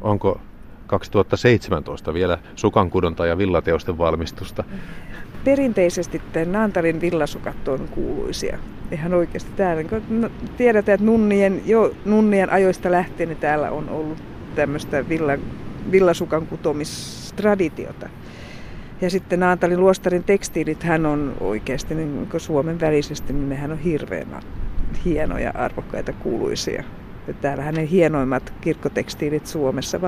[0.00, 0.40] Onko
[0.86, 4.64] 2017 vielä sukan kudonta ja villateosten valmistusta?
[5.44, 8.58] Perinteisesti Naantalin villasukat on kuuluisia.
[8.92, 9.82] Ihan oikeasti täällä.
[10.08, 14.18] No, tiedetään, että nunnien, jo nunnien ajoista lähtien niin täällä on ollut
[14.54, 15.32] tämmöistä villa,
[15.90, 18.08] villasukan kutomistraditiota.
[19.00, 24.26] Ja sitten Naantalin luostarin tekstiilit, hän on oikeasti niin Suomen välisesti, niin nehän on hirveän
[25.04, 26.84] hienoja, arvokkaita, kuuluisia.
[27.30, 30.00] Ja täällähän ne hienoimmat kirkkotekstiilit Suomessa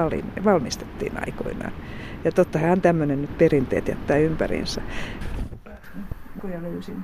[0.45, 1.73] valmistettiin aikoinaan.
[2.25, 4.83] Ja tottahan tämmöinen nyt perinteet jättää ympäriinsä.
[6.41, 6.97] Kuja löysin.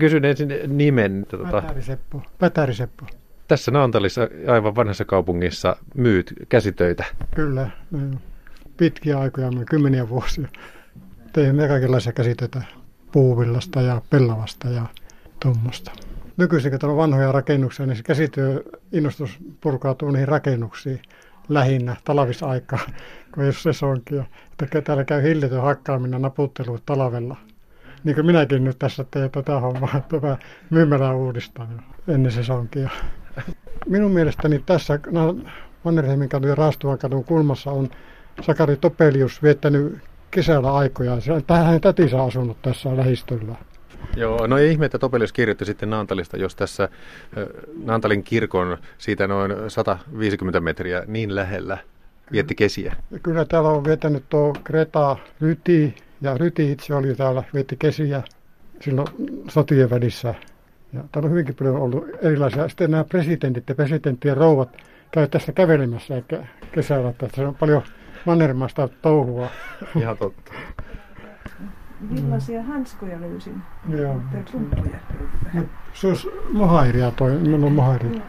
[0.00, 1.26] Kysyn ensin nimen.
[1.30, 1.62] Tuota...
[1.62, 2.22] Pätäriseppo.
[2.38, 3.06] Pätäriseppo.
[3.48, 7.04] Tässä Naantalissa, aivan vanhassa kaupungissa, myyt käsitöitä.
[7.34, 7.70] Kyllä,
[8.76, 10.48] pitkiä aikoja, kymmeniä vuosia.
[11.32, 12.62] Teemme kaikenlaisia käsitöitä
[13.12, 14.86] puuvillasta ja pellavasta ja
[15.42, 15.92] tuommoista.
[16.36, 21.02] Nykyisin, kun on vanhoja rakennuksia, niin se käsityöinnostus purkautuu niihin rakennuksiin
[21.48, 22.78] lähinnä talvisaikaa,
[23.34, 24.24] kun ei ole sesonkia.
[24.62, 27.36] Että täällä käy hillitön hakkaaminen naputtelu talvella.
[28.04, 30.38] Niin kuin minäkin nyt tässä teen tätä hommaa, tätä
[30.70, 32.90] myymälää uudistan ennen sesonkia.
[33.86, 34.98] Minun mielestäni tässä
[35.84, 37.88] Mannerheimin kadun ja Raastuvan kadun kulmassa on
[38.40, 39.98] Sakari Topelius viettänyt
[40.30, 41.16] kesällä aikoja.
[41.46, 43.54] Tähän tätinsä asunut tässä lähistöllä.
[44.16, 46.88] Joo, no ei ihme, että Topelius kirjoitti sitten Naantalista, jos tässä
[47.84, 51.78] Naantalin kirkon siitä noin 150 metriä niin lähellä
[52.32, 52.96] vietti kesiä.
[53.22, 58.22] Kyllä täällä on viettänyt tuo Greta Ryti, ja Ryti itse oli täällä, vietti kesiä
[58.80, 59.08] silloin
[59.48, 60.34] sotien välissä.
[60.92, 62.68] Ja täällä on hyvinkin paljon ollut erilaisia.
[62.68, 64.76] Sitten nämä presidentit ja presidenttien rouvat
[65.10, 66.22] käy tässä kävelemässä
[66.72, 67.82] kesällä, että se on paljon
[68.24, 69.48] mannermaista touhua.
[70.00, 70.52] Ihan totta.
[72.14, 73.62] Villaisia hanskoja löysin.
[73.88, 74.20] Joo.
[75.92, 78.22] Se olisi mohairia toi, minulla on mohairia.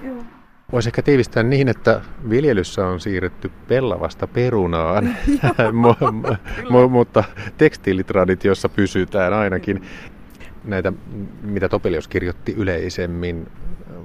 [0.72, 5.16] Voisi ehkä tiivistää niin, että viljelyssä on siirretty pellavasta perunaan,
[6.90, 7.24] mutta
[7.58, 9.82] tekstiilitraditiossa pysytään ainakin.
[10.66, 10.94] Näitä,
[11.42, 13.48] mitä Topelius kirjoitti yleisemmin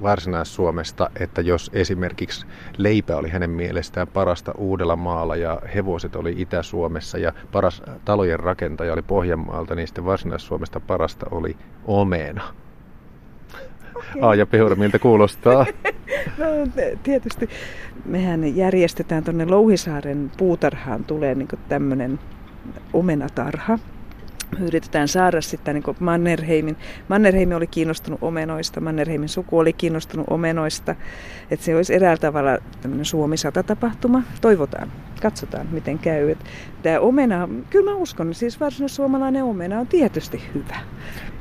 [0.02, 2.46] Varsinais-Suomesta, että jos esimerkiksi
[2.76, 8.92] leipä oli hänen mielestään parasta uudella maalla ja hevoset oli Itä-Suomessa ja paras talojen rakentaja
[8.92, 12.54] oli Pohjanmaalta, niin sitten Varsinais-Suomesta parasta oli omena.
[13.94, 14.30] Okay.
[14.30, 15.66] A ja Peura, miltä kuulostaa?
[16.38, 16.46] no
[17.02, 17.48] tietysti.
[18.04, 22.18] Mehän järjestetään tuonne Louhisaaren puutarhaan tulee niin tämmöinen
[22.92, 23.99] omenatarha me
[24.60, 26.76] yritetään saada sitten niin Mannerheimin.
[27.08, 30.94] Mannerheimi oli kiinnostunut omenoista, Mannerheimin suku oli kiinnostunut omenoista.
[31.50, 34.22] Että se olisi eräällä tavalla tämmöinen Suomi 100 tapahtuma.
[34.40, 36.34] Toivotaan, katsotaan miten käy.
[36.82, 40.76] Tämä omena, kyllä mä uskon, siis varsinainen suomalainen omena on tietysti hyvä.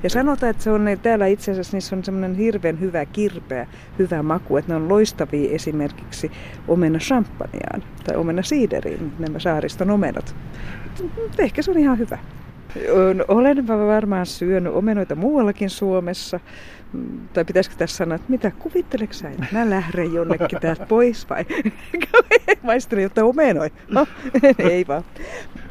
[0.03, 3.67] Ja sanotaan, että se on täällä itse asiassa niissä on semmoinen hirveän hyvä kirpeä,
[3.99, 6.31] hyvä maku, että ne on loistavia esimerkiksi
[6.67, 10.35] omena champagneaan tai omena siideriin, nämä saariston omenat.
[11.39, 12.17] Ehkä se on ihan hyvä.
[13.27, 16.39] Olen varmaan syönyt omenoita muuallakin Suomessa.
[17.33, 21.45] Tai pitäisikö tässä sanoa, että mitä kuvitteleksä sä, että mä lähden jonnekin täältä pois vai
[22.63, 23.69] maistelen jotain omenoi?
[23.89, 24.07] No,
[24.71, 25.03] ei vaan.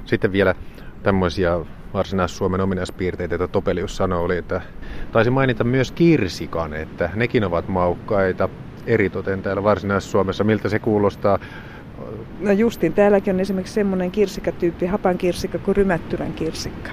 [0.05, 0.55] Sitten vielä
[1.03, 1.59] tämmöisiä
[1.95, 4.61] varsinais-Suomen ominaispiirteitä, joita Topelius sanoi, oli, että
[5.13, 8.49] taisi mainita myös kirsikan, että nekin ovat maukkaita
[8.87, 10.45] eritoten täällä Varsinais-Suomessa.
[10.45, 11.39] Miltä se kuulostaa?
[12.41, 16.91] No justin, täälläkin on esimerkiksi semmoinen kirsikkatyyppi, hapan kirsikka kuin rymättyrän kirsikka.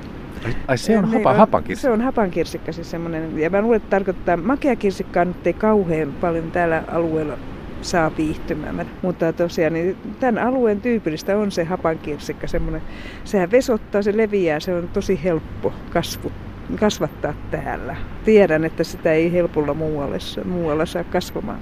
[0.68, 1.88] Ai se on hapa, hapan kirsikka?
[1.88, 3.40] Se on hapan kirsikka siis semmoinen.
[3.40, 7.38] Ja mä luulen, että tarkoittaa, makea kirsikkaa nyt ei kauhean paljon täällä alueella
[7.82, 8.86] saa viihtymään.
[9.02, 12.48] Mutta tosiaan niin tämän alueen tyypillistä on se hapan kirsikka.
[12.48, 12.82] Semmoinen,
[13.24, 16.32] sehän vesottaa, se leviää, se on tosi helppo kasvu,
[16.80, 17.96] kasvattaa täällä.
[18.26, 21.60] Tiedän, että sitä ei helpolla muualle, muualla saa kasvamaan.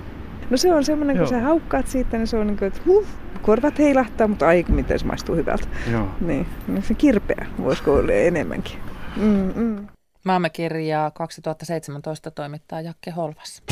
[0.50, 3.06] No se on semmoinen, kun sä haukkaat siitä, niin se on niin kuin, että huh,
[3.44, 5.68] korvat heilahtaa, mutta ai miten se maistuu hyvältä.
[5.92, 6.08] Joo.
[6.22, 8.78] Niin, niin se kirpeä voisiko olla enemmänkin.
[9.16, 9.88] Mm, mm.
[10.26, 13.64] Maamme kirjaa 2017 toimittaa Jakke Holvas.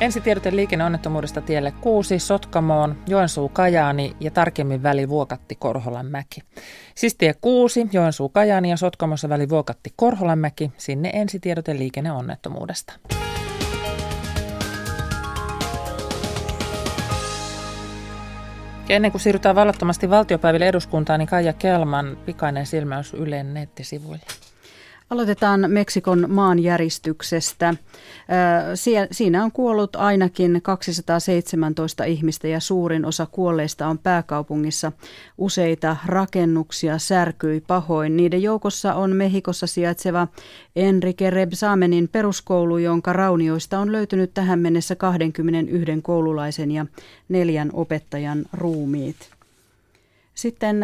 [0.00, 6.40] Ensitiedote liikenneonnettomuudesta tielle 6, Sotkamoon, Joensuu Kajaani ja tarkemmin väli Vuokatti Korholanmäki.
[6.94, 12.92] Siis tie 6, Joensuu Kajaani ja Sotkamossa väli Vuokatti Korholanmäki, sinne ensitiedote liikenneonnettomuudesta.
[18.88, 24.24] Ja ennen kuin siirrytään vallattomasti valtiopäiville eduskuntaan, niin Kaija Kelman pikainen silmäys Ylen nettisivuille.
[25.12, 27.74] Aloitetaan Meksikon maanjäristyksestä.
[29.10, 34.92] Siinä on kuollut ainakin 217 ihmistä ja suurin osa kuolleista on pääkaupungissa.
[35.38, 38.16] Useita rakennuksia särkyi pahoin.
[38.16, 40.28] Niiden joukossa on Mehikossa sijaitseva
[40.76, 46.86] Enrique Rebsamenin peruskoulu, jonka raunioista on löytynyt tähän mennessä 21 koululaisen ja
[47.28, 49.16] neljän opettajan ruumiit.
[50.34, 50.76] Sitten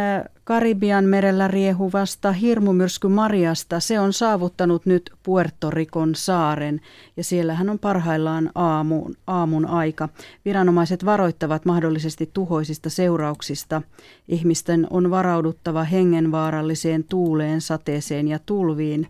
[0.48, 6.80] Karibian merellä riehuvasta hirmumyrsky Mariasta, se on saavuttanut nyt Puerto Ricon saaren
[7.16, 10.08] ja siellähän on parhaillaan aamun, aamun aika.
[10.44, 13.82] Viranomaiset varoittavat mahdollisesti tuhoisista seurauksista.
[14.28, 19.06] Ihmisten on varauduttava hengenvaaralliseen tuuleen, sateeseen ja tulviin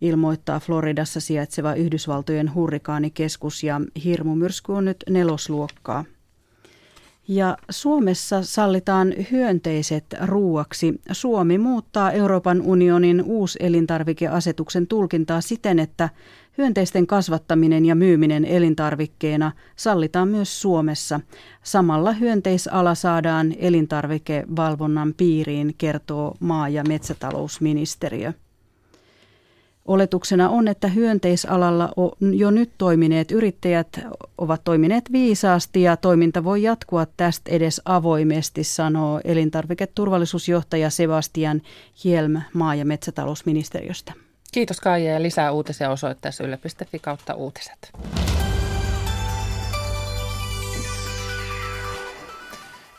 [0.00, 6.04] ilmoittaa Floridassa sijaitseva Yhdysvaltojen hurrikaanikeskus ja hirmumyrsky on nyt nelosluokkaa.
[7.28, 11.00] Ja Suomessa sallitaan hyönteiset ruuaksi.
[11.12, 16.08] Suomi muuttaa Euroopan unionin uuselintarvikeasetuksen tulkintaa siten, että
[16.58, 21.20] hyönteisten kasvattaminen ja myyminen elintarvikkeena sallitaan myös Suomessa.
[21.62, 28.32] Samalla hyönteisala saadaan elintarvikevalvonnan piiriin, kertoo maa- ja metsätalousministeriö.
[29.86, 31.92] Oletuksena on, että hyönteisalalla
[32.32, 33.88] jo nyt toimineet yrittäjät
[34.38, 41.62] ovat toimineet viisaasti ja toiminta voi jatkua tästä edes avoimesti, sanoo elintarviketurvallisuusjohtaja Sebastian
[42.04, 44.12] Hielm maa- ja metsätalousministeriöstä.
[44.52, 47.92] Kiitos Kaija ja lisää uutisia osoitteessa yle.fi kautta uutiset.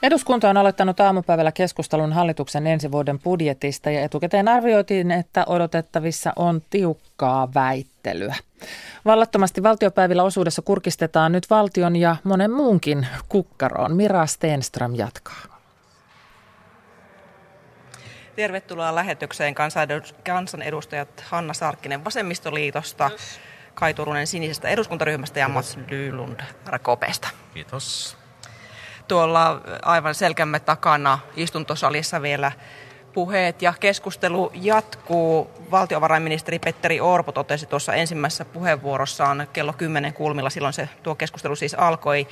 [0.03, 6.61] Eduskunta on aloittanut aamupäivällä keskustelun hallituksen ensi vuoden budjetista ja etukäteen arvioitiin, että odotettavissa on
[6.69, 8.35] tiukkaa väittelyä.
[9.05, 13.95] Vallattomasti valtiopäivillä osuudessa kurkistetaan nyt valtion ja monen muunkin kukkaroon.
[13.95, 15.43] Mira Stenström jatkaa.
[18.35, 19.55] Tervetuloa lähetykseen
[20.23, 23.11] kansanedustajat Hanna Sarkkinen Vasemmistoliitosta,
[23.73, 27.27] Kai Turunen Sinisestä eduskuntaryhmästä ja Mats Lylund Rakopesta.
[27.53, 28.22] Kiitos
[29.07, 32.51] tuolla aivan selkämme takana istuntosalissa vielä
[33.13, 35.51] puheet ja keskustelu jatkuu.
[35.71, 41.73] Valtiovarainministeri Petteri Orpo totesi tuossa ensimmäisessä puheenvuorossaan kello 10 kulmilla, silloin se tuo keskustelu siis
[41.73, 42.27] alkoi,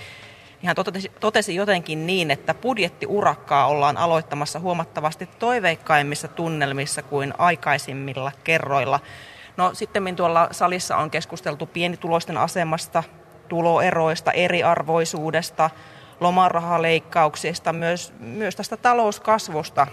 [0.65, 8.99] hän totesi, totesi jotenkin niin, että budjettiurakkaa ollaan aloittamassa huomattavasti toiveikkaimmissa tunnelmissa kuin aikaisimmilla kerroilla.
[9.57, 13.03] No sitten tuolla salissa on keskusteltu pienituloisten asemasta,
[13.47, 15.69] tuloeroista, eriarvoisuudesta,
[16.21, 19.87] lomarahaleikkauksista, myös, myös tästä talouskasvusta.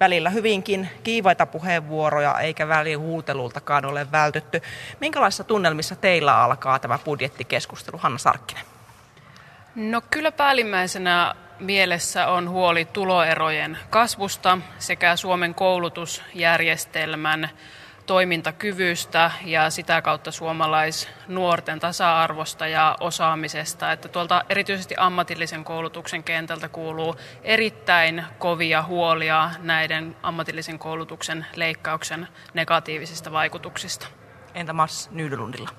[0.00, 4.62] Välillä hyvinkin kiivaita puheenvuoroja, eikä välihuutelultakaan ole vältytty.
[5.00, 8.64] Minkälaisissa tunnelmissa teillä alkaa tämä budjettikeskustelu, Hanna Sarkkinen?
[9.74, 17.50] No kyllä päällimmäisenä mielessä on huoli tuloerojen kasvusta sekä Suomen koulutusjärjestelmän
[18.08, 23.92] toimintakyvystä ja sitä kautta suomalaisnuorten tasa-arvosta ja osaamisesta.
[23.92, 33.32] Että tuolta erityisesti ammatillisen koulutuksen kentältä kuuluu erittäin kovia huolia näiden ammatillisen koulutuksen leikkauksen negatiivisista
[33.32, 34.06] vaikutuksista.
[34.54, 35.70] Entä Mars Nydelundilla?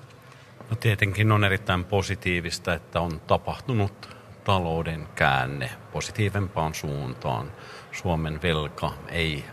[0.70, 7.52] No tietenkin on erittäin positiivista, että on tapahtunut talouden käänne positiivempaan suuntaan.
[7.92, 9.44] Suomen velka ei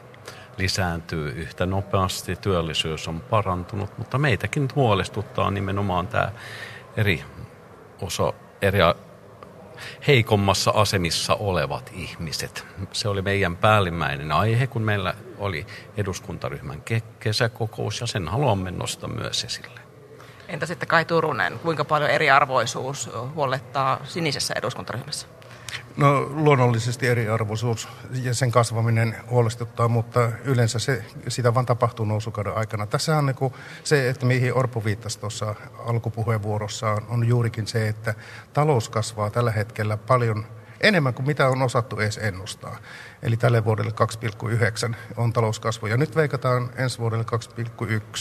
[0.58, 6.32] lisääntyy yhtä nopeasti, työllisyys on parantunut, mutta meitäkin huolestuttaa nimenomaan tämä
[6.98, 7.24] eri
[8.02, 8.80] osa, eri
[10.08, 12.66] heikommassa asemissa olevat ihmiset.
[12.92, 15.66] Se oli meidän päällimmäinen aihe, kun meillä oli
[15.98, 16.84] eduskuntaryhmän
[17.20, 19.82] kesäkokous ja sen haluamme nostaa myös esille.
[20.48, 25.28] Entä sitten Kai Turunen, kuinka paljon eriarvoisuus huolettaa sinisessä eduskuntaryhmässä?
[25.98, 27.88] No luonnollisesti eriarvoisuus
[28.24, 32.88] ja sen kasvaminen huolestuttaa, mutta yleensä se, sitä vaan tapahtuu nousukauden aikana.
[32.88, 35.56] Tässä on niin se, että mihin Orpo viittasi tuossa
[35.86, 38.14] alkupuheenvuorossaan, on juurikin se, että
[38.54, 40.46] talous kasvaa tällä hetkellä paljon
[40.82, 42.78] enemmän kuin mitä on osattu edes ennustaa.
[43.22, 43.92] Eli tälle vuodelle
[44.90, 45.88] 2,9 on talouskasvu.
[45.88, 47.26] Ja nyt veikataan ensi vuodelle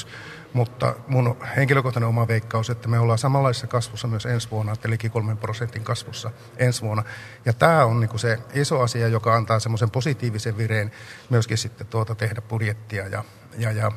[0.03, 0.07] 2,1.
[0.53, 5.37] Mutta mun henkilökohtainen oma veikkaus, että me ollaan samanlaisessa kasvussa myös ensi vuonna, eli 3
[5.37, 7.05] prosentin kasvussa ensi vuonna.
[7.45, 10.93] Ja tämä on niin se iso asia, joka antaa semmoisen positiivisen vireen
[11.31, 13.25] myöskin sitten tuota tehdä budjettia ja,
[13.59, 13.93] ja, ja,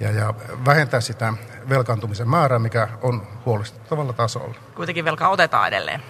[0.00, 0.34] ja, ja
[0.66, 1.34] vähentää sitä
[1.68, 4.54] velkaantumisen määrää, mikä on huolestuttavalla tasolla.
[4.74, 6.02] Kuitenkin velkaa otetaan edelleen.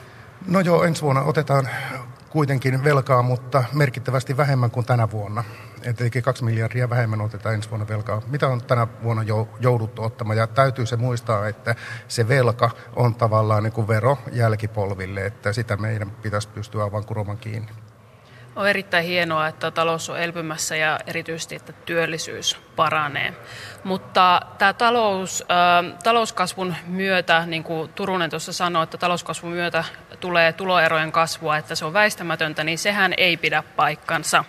[0.46, 1.68] No joo, ensi vuonna otetaan
[2.30, 5.44] kuitenkin velkaa, mutta merkittävästi vähemmän kuin tänä vuonna.
[5.82, 8.22] Eli kaksi miljardia vähemmän otetaan ensi vuonna velkaa.
[8.26, 9.22] Mitä on tänä vuonna
[9.60, 10.36] jouduttu ottamaan?
[10.36, 11.74] Ja täytyy se muistaa, että
[12.08, 17.38] se velka on tavallaan niin kuin vero jälkipolville, että sitä meidän pitäisi pystyä aivan kuromaan
[17.38, 17.68] kiinni.
[18.56, 23.34] On erittäin hienoa, että talous on elpymässä ja erityisesti, että työllisyys paranee.
[23.84, 25.44] Mutta tämä talous,
[26.04, 29.84] talouskasvun myötä, niin kuin Turunen tuossa sanoi, että talouskasvun myötä
[30.20, 34.44] tulee tuloerojen kasvua, että se on väistämätöntä, niin sehän ei pidä paikkansa.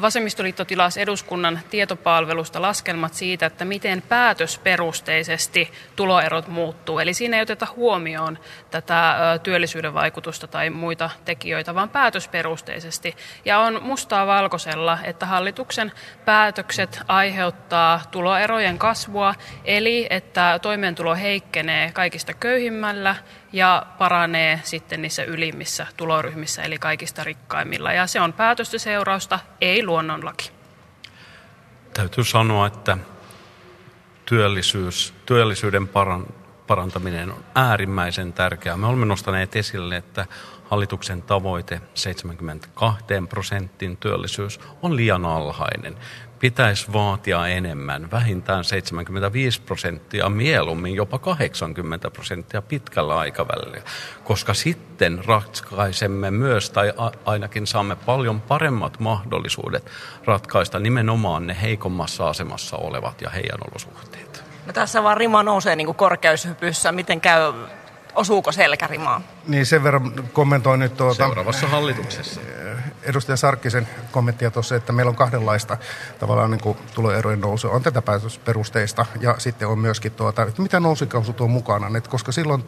[0.00, 6.98] Vasemmistoliitto tilasi eduskunnan tietopalvelusta laskelmat siitä, että miten päätösperusteisesti tuloerot muuttuu.
[6.98, 8.38] Eli siinä ei oteta huomioon
[8.70, 13.16] tätä työllisyyden vaikutusta tai muita tekijöitä, vaan päätösperusteisesti.
[13.44, 15.92] Ja on mustaa valkoisella, että hallituksen
[16.24, 19.34] päätökset aiheuttaa tuloerojen kasvua,
[19.64, 23.16] eli että toimeentulo heikkenee kaikista köyhimmällä
[23.52, 27.92] ja paranee sitten niissä ylimmissä tuloryhmissä, eli kaikista rikkaimmilla.
[27.92, 30.50] Ja se on päätöstä seurausta, ei luonnonlaki.
[31.94, 32.98] Täytyy sanoa, että
[34.26, 36.26] työllisyys, työllisyyden paran,
[36.66, 38.76] parantaminen on äärimmäisen tärkeää.
[38.76, 40.26] Me olemme nostaneet esille, että
[40.64, 45.96] hallituksen tavoite 72 prosentin työllisyys on liian alhainen
[46.38, 53.82] pitäisi vaatia enemmän, vähintään 75 prosenttia, mieluummin jopa 80 prosenttia pitkällä aikavälillä,
[54.24, 56.92] koska sitten ratkaisemme myös, tai
[57.24, 59.90] ainakin saamme paljon paremmat mahdollisuudet
[60.24, 64.25] ratkaista nimenomaan ne heikommassa asemassa olevat ja heidän olosuhteet.
[64.66, 66.92] No tässä vaan rima nousee niin kuin korkeushypyssä.
[66.92, 67.52] Miten käy
[68.14, 69.20] osuuko selkärimaa?
[69.48, 71.14] Niin sen verran kommentoin nyt tuota...
[71.14, 72.40] Seuraavassa hallituksessa.
[73.02, 75.76] Edustaja Sarkkisen kommenttia tuossa, että meillä on kahdenlaista
[76.18, 77.68] tavallaan niin kuin tuloerojen nousu.
[77.70, 81.98] On tätä päätösperusteista ja sitten on myöskin tuota, että mitä nousikausu tuo mukana.
[81.98, 82.64] Että koska silloin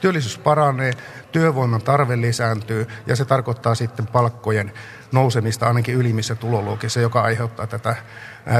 [0.00, 0.92] työllisyys paranee,
[1.32, 4.72] työvoiman tarve lisääntyy ja se tarkoittaa sitten palkkojen
[5.12, 7.96] nousemista ainakin ylimmissä tuloluokissa, joka aiheuttaa tätä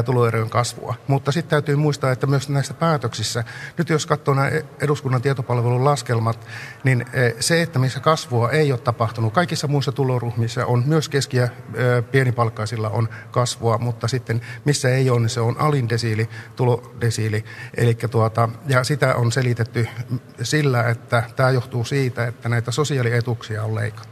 [0.05, 0.95] tuloerojen kasvua.
[1.07, 3.45] Mutta sitten täytyy muistaa, että myös näissä päätöksissä,
[3.79, 6.47] nyt jos katsoo nämä eduskunnan tietopalvelun laskelmat,
[6.85, 7.07] niin
[7.41, 11.49] se, että missä kasvua ei ole tapahtunut, kaikissa muissa tuloryhmissä on myös keski- ja
[12.11, 17.45] pienipalkkaisilla on kasvua, mutta sitten missä ei ole, niin se on alin desiili, tulodesiili.
[17.77, 19.89] Eli tuota, ja sitä on selitetty
[20.43, 24.10] sillä, että tämä johtuu siitä, että näitä sosiaalietuuksia on leikattu.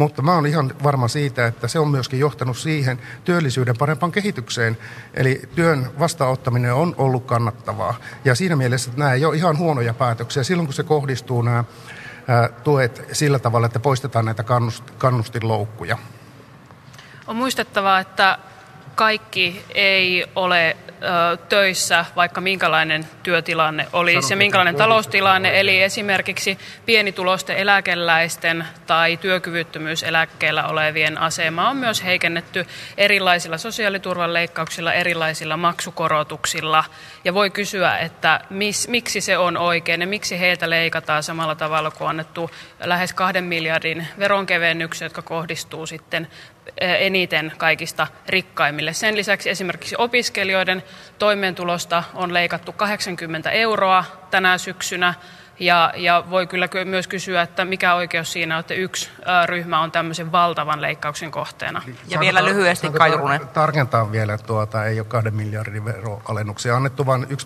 [0.00, 4.78] Mutta mä oon ihan varma siitä, että se on myöskin johtanut siihen työllisyyden parempaan kehitykseen.
[5.14, 7.94] Eli työn vastaanottaminen on ollut kannattavaa.
[8.24, 10.42] Ja siinä mielessä että nämä ei ole ihan huonoja päätöksiä.
[10.42, 11.64] Silloin kun se kohdistuu nämä
[12.64, 14.44] tuet sillä tavalla, että poistetaan näitä
[14.98, 15.98] kannustinloukkuja.
[17.26, 18.38] On muistettava, että
[18.94, 20.76] kaikki ei ole
[21.48, 25.60] töissä, vaikka minkälainen työtilanne olisi ja minkälainen taloustilanne.
[25.60, 35.56] Eli esimerkiksi pienituloisten eläkeläisten tai työkyvyttömyyseläkkeellä olevien asema on myös heikennetty erilaisilla sosiaaliturvan leikkauksilla, erilaisilla
[35.56, 36.84] maksukorotuksilla.
[37.24, 41.90] Ja voi kysyä, että mis, miksi se on oikein ja miksi heiltä leikataan samalla tavalla
[41.90, 46.28] kuin annettu lähes kahden miljardin veronkevennyksiä, jotka kohdistuu sitten
[46.80, 48.92] eniten kaikista rikkaimmille.
[48.92, 50.82] Sen lisäksi esimerkiksi opiskelijoiden
[51.18, 55.14] toimeentulosta on leikattu 80 euroa tänä syksynä.
[55.60, 59.10] Ja, ja voi kyllä myös kysyä, että mikä oikeus siinä on, että yksi
[59.46, 61.82] ryhmä on tämmöisen valtavan leikkauksen kohteena.
[61.86, 63.48] Ja saanko vielä lyhyesti Kairunen.
[63.48, 67.36] Tarkentaa vielä, että tuota, ei ole kahden miljardin veroalennuksia annettu, vaan 1,2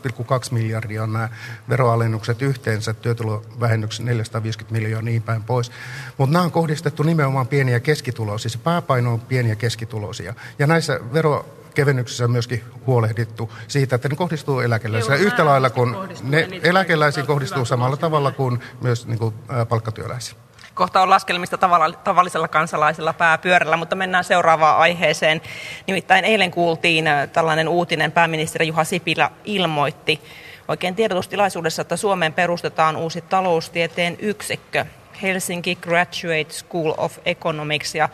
[0.51, 1.29] miljardia on nämä
[1.69, 5.73] veroalennukset yhteensä, työtulovähennyksen 450 miljoonaa niin päin pois.
[6.19, 8.51] Mutta nämä on kohdistettu nimenomaan pieniä keskituloisia.
[8.51, 10.35] Se pääpaino on pieniä keskituloisia.
[10.59, 15.21] Ja näissä vero kevennyksissä on myöskin huolehdittu siitä, että ne kohdistuu eläkeläisiin.
[15.21, 19.35] Yhtä lailla kuin ne eläkeläisiin kohdistuu samalla tavalla kuin myös niin kuin,
[19.69, 20.39] palkkatyöläisiin.
[20.75, 21.59] Kohta on laskelmista
[22.05, 25.41] tavallisella kansalaisella pääpyörällä, mutta mennään seuraavaan aiheeseen.
[25.87, 30.21] Nimittäin eilen kuultiin tällainen uutinen, pääministeri Juha Sipilä ilmoitti
[30.69, 34.87] oikein tiedotustilaisuudessa, että Suomeen perustetaan uusi taloustieteen yksikkö,
[35.23, 38.09] Helsinki Graduate School of Economics, ja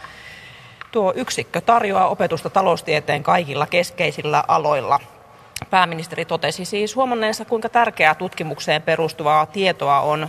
[0.92, 5.00] Tuo yksikkö tarjoaa opetusta taloustieteen kaikilla keskeisillä aloilla.
[5.70, 10.28] Pääministeri totesi siis huomanneensa, kuinka tärkeää tutkimukseen perustuvaa tietoa on,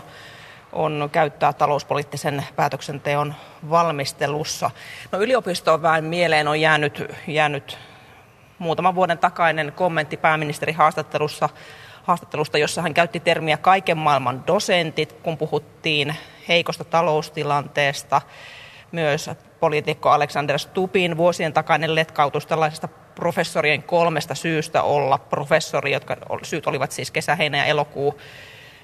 [0.74, 3.34] on käyttää talouspoliittisen päätöksenteon
[3.70, 4.72] valmistelussa.
[5.12, 7.78] No yliopistoon vähän mieleen on jäänyt, jäänyt
[8.59, 11.49] muutaman vuoden takainen kommentti pääministeri haastattelussa,
[12.03, 16.16] haastattelusta, jossa hän käytti termiä kaiken maailman dosentit, kun puhuttiin
[16.47, 18.22] heikosta taloustilanteesta.
[18.92, 19.30] Myös
[19.60, 26.92] poliitikko Alexander Stupin vuosien takainen letkautus tällaisesta professorien kolmesta syystä olla professori, jotka syyt olivat
[26.92, 28.22] siis kesä, heinä ja elokuu,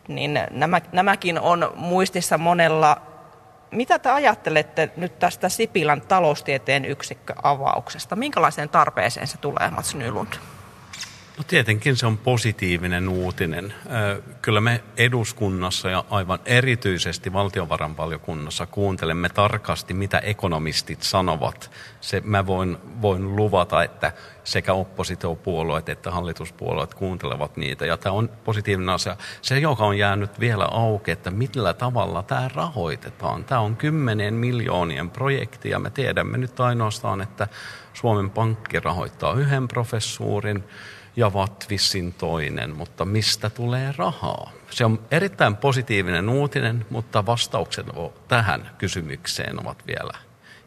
[0.08, 3.02] niin nämä, nämäkin on muistissa monella.
[3.72, 8.16] Mitä te ajattelette nyt tästä Sipilän taloustieteen yksikköavauksesta?
[8.16, 10.34] Minkälaiseen tarpeeseen se tulee, Mats Nylund?
[11.38, 13.74] No tietenkin se on positiivinen uutinen.
[14.42, 21.72] Kyllä me eduskunnassa ja aivan erityisesti valtiovarainvaliokunnassa kuuntelemme tarkasti, mitä ekonomistit sanovat.
[22.02, 24.12] Se mä voin, voin luvata, että
[24.44, 27.86] sekä oppositiopuolueet että hallituspuolueet kuuntelevat niitä.
[27.86, 29.18] Ja tämä on positiivinen asia.
[29.42, 33.44] Se, joka on jäänyt vielä auki, että millä tavalla tämä rahoitetaan.
[33.44, 37.48] Tämä on kymmeneen miljoonien projekti ja me tiedämme nyt ainoastaan, että
[37.94, 40.64] Suomen Pankki rahoittaa yhden professuurin
[41.18, 44.52] ja Vatvissin toinen, mutta mistä tulee rahaa?
[44.70, 47.88] Se on erittäin positiivinen uutinen, mutta vastaukset
[48.28, 50.14] tähän kysymykseen ovat vielä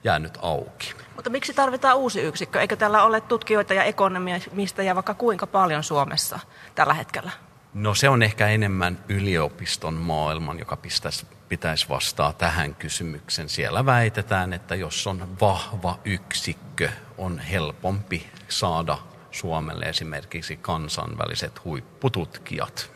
[0.05, 0.95] jäänyt auki.
[1.15, 2.61] Mutta miksi tarvitaan uusi yksikkö?
[2.61, 6.39] Eikö tällä ole tutkijoita ja ekonomista ja vaikka kuinka paljon Suomessa
[6.75, 7.31] tällä hetkellä?
[7.75, 13.49] No se on ehkä enemmän yliopiston maailman, joka pitäisi, pitäisi vastaa tähän kysymykseen.
[13.49, 18.99] Siellä väitetään, että jos on vahva yksikkö, on helpompi saada
[19.31, 22.91] Suomelle esimerkiksi kansainväliset huippututkijat.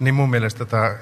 [0.00, 0.94] Niin mun mielestä tämä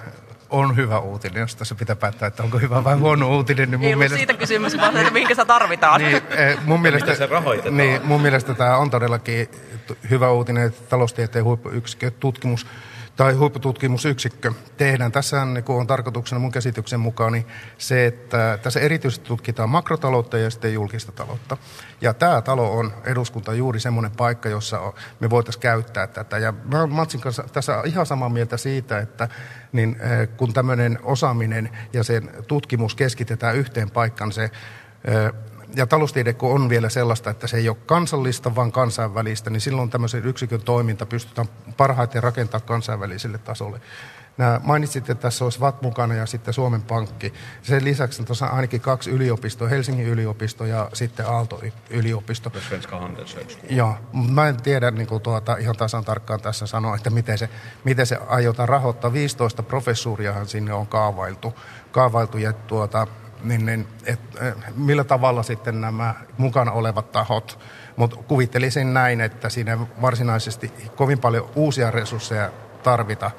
[0.50, 3.70] on hyvä uutinen, jos tässä pitää päättää, että onko hyvä vai huono uutinen.
[3.70, 4.16] Niin mun Ei mielestä...
[4.16, 6.00] siitä kysymys, vaan että minkä sitä tarvitaan.
[6.00, 7.76] Niin, eh, mun mielestä, se rahoitetaan?
[7.76, 9.48] Niin, mun mielestä tämä on todellakin
[10.10, 12.66] hyvä uutinen, että taloustieteen huippuyksikkö tutkimus
[13.16, 15.12] tai huippututkimusyksikkö tehdään.
[15.12, 17.46] Tässä niin on tarkoituksena mun käsityksen mukaan niin
[17.78, 21.56] se, että tässä erityisesti tutkitaan makrotaloutta ja sitten julkista taloutta.
[22.00, 26.38] Ja tämä talo on eduskunta juuri semmoinen paikka, jossa me voitaisiin käyttää tätä.
[26.38, 29.28] Ja mä olen Matsin kanssa tässä ihan samaa mieltä siitä, että
[29.72, 35.32] niin, eh, kun tämmöinen osaaminen ja sen tutkimus keskitetään yhteen paikkaan, se eh,
[35.74, 39.90] ja taloustiede kun on vielä sellaista, että se ei ole kansallista, vaan kansainvälistä, niin silloin
[39.90, 43.80] tämmöisen yksikön toiminta pystytään parhaiten rakentamaan kansainväliselle tasolle.
[44.38, 47.32] Nämä mainitsitte, että tässä olisi VAT mukana ja sitten Suomen Pankki.
[47.62, 52.50] Sen lisäksi on tuossa ainakin kaksi yliopistoa, Helsingin yliopisto ja sitten Aalto-yliopisto.
[53.70, 53.96] Joo,
[54.34, 57.48] mä en tiedä niin kuin tuota, ihan tasan tarkkaan tässä sanoa, että miten se,
[57.84, 59.12] miten se aiotaan rahoittaa.
[59.12, 61.54] 15 professuuriahan sinne on kaavailtu,
[61.90, 63.06] kaavailtu ja tuota,
[63.42, 64.20] niin, niin et,
[64.76, 67.58] millä tavalla sitten nämä mukana olevat tahot,
[67.96, 72.50] mutta kuvittelisin näin, että siinä varsinaisesti kovin paljon uusia resursseja
[72.82, 73.30] tarvita,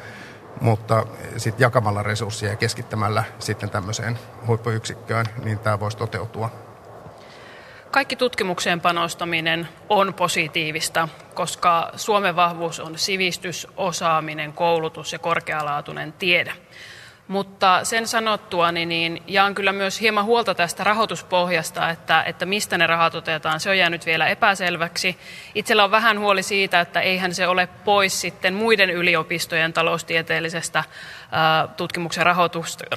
[0.62, 1.06] mutta
[1.38, 6.50] sitten jakamalla resursseja ja keskittämällä sitten tämmöiseen huippuyksikköön, niin tämä voisi toteutua.
[7.92, 16.54] Kaikki tutkimukseen panostaminen on positiivista, koska Suomen vahvuus on sivistys, osaaminen, koulutus ja korkealaatuinen tiede.
[17.28, 22.78] Mutta sen sanottua, niin, niin jaan kyllä myös hieman huolta tästä rahoituspohjasta, että, että mistä
[22.78, 23.60] ne rahat otetaan.
[23.60, 25.18] Se on jäänyt vielä epäselväksi.
[25.56, 30.84] Itsellä on vähän huoli siitä, että eihän se ole pois sitten muiden yliopistojen taloustieteellisestä
[31.78, 32.26] tutkimuksen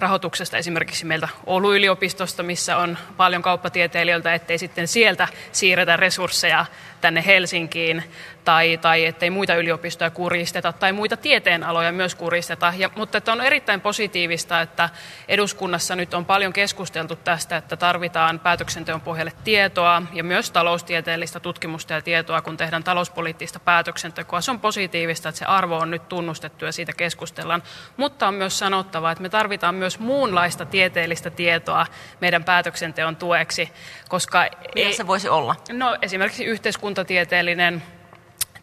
[0.00, 6.66] rahoituksesta, esimerkiksi meiltä Oulun yliopistosta, missä on paljon kauppatieteilijöiltä, ettei sitten sieltä siirretä resursseja
[7.00, 8.04] tänne Helsinkiin,
[8.44, 12.72] tai, tai ettei muita yliopistoja kuristeta, tai muita tieteenaloja myös kuristeta.
[12.76, 14.88] Ja, mutta että on erittäin positiivista, että
[15.28, 21.92] eduskunnassa nyt on paljon keskusteltu tästä, että tarvitaan päätöksenteon pohjalle tietoa, ja myös taloustieteellistä tutkimusta
[21.92, 24.40] ja tietoa, kun tehdään talouspoliittista päätöksentekoa.
[24.40, 27.62] Se on positiivista, että se arvo on nyt tunnustettu ja siitä keskustellaan.
[27.96, 31.86] Mutta on myös sanottava, että me tarvitaan myös muunlaista tieteellistä tietoa
[32.20, 33.72] meidän päätöksenteon tueksi,
[34.08, 34.46] koska...
[34.74, 35.56] Mitä se voisi olla?
[35.72, 37.82] No esimerkiksi yhteiskuntatieteellinen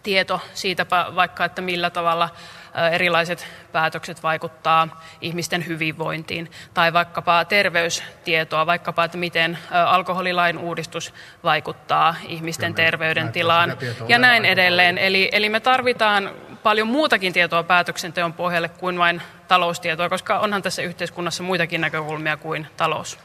[0.04, 0.86] tieto siitä
[1.16, 2.30] vaikka, että millä tavalla
[2.92, 11.14] erilaiset päätökset vaikuttaa ihmisten hyvinvointiin, tai vaikkapa terveystietoa, vaikkapa, että miten alkoholilain uudistus
[11.44, 14.98] vaikuttaa ihmisten Kyllä, terveydentilaan ja näin edelleen.
[14.98, 16.32] Eli, eli me tarvitaan
[16.64, 22.68] paljon muutakin tietoa päätöksenteon pohjalle kuin vain taloustietoa, koska onhan tässä yhteiskunnassa muitakin näkökulmia kuin
[22.78, 23.20] talous.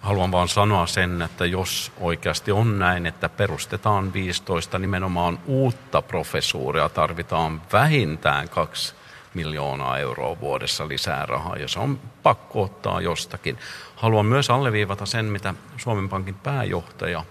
[0.00, 6.88] Haluan vaan sanoa sen, että jos oikeasti on näin, että perustetaan 15 nimenomaan uutta professuuria,
[6.88, 8.94] tarvitaan vähintään kaksi
[9.34, 13.58] miljoonaa euroa vuodessa lisää rahaa, ja se on pakko ottaa jostakin.
[13.96, 17.24] Haluan myös alleviivata sen, mitä Suomen Pankin pääjohtaja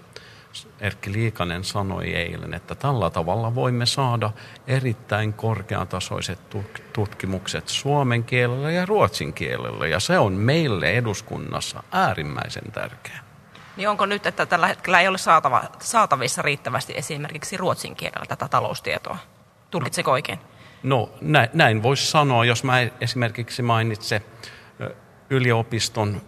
[0.82, 4.32] Erkki Liikanen sanoi eilen, että tällä tavalla voimme saada
[4.68, 6.40] erittäin korkeatasoiset
[6.94, 13.24] tutkimukset suomen kielellä ja ruotsin kielellä, ja se on meille eduskunnassa äärimmäisen tärkeää.
[13.78, 18.48] Niin onko nyt, että tällä hetkellä ei ole saatava, saatavissa riittävästi esimerkiksi ruotsin kielellä tätä
[18.48, 19.18] taloustietoa?
[19.72, 20.40] Tulkitseko oikein?
[20.84, 24.22] No näin, näin voisi sanoa, jos mä esimerkiksi mainitsen
[25.30, 26.22] yliopiston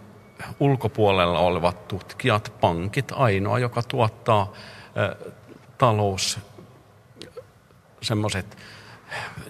[0.60, 4.52] ulkopuolella olevat tutkijat, pankit, ainoa, joka tuottaa
[5.78, 6.38] talous,
[8.02, 8.56] semmoiset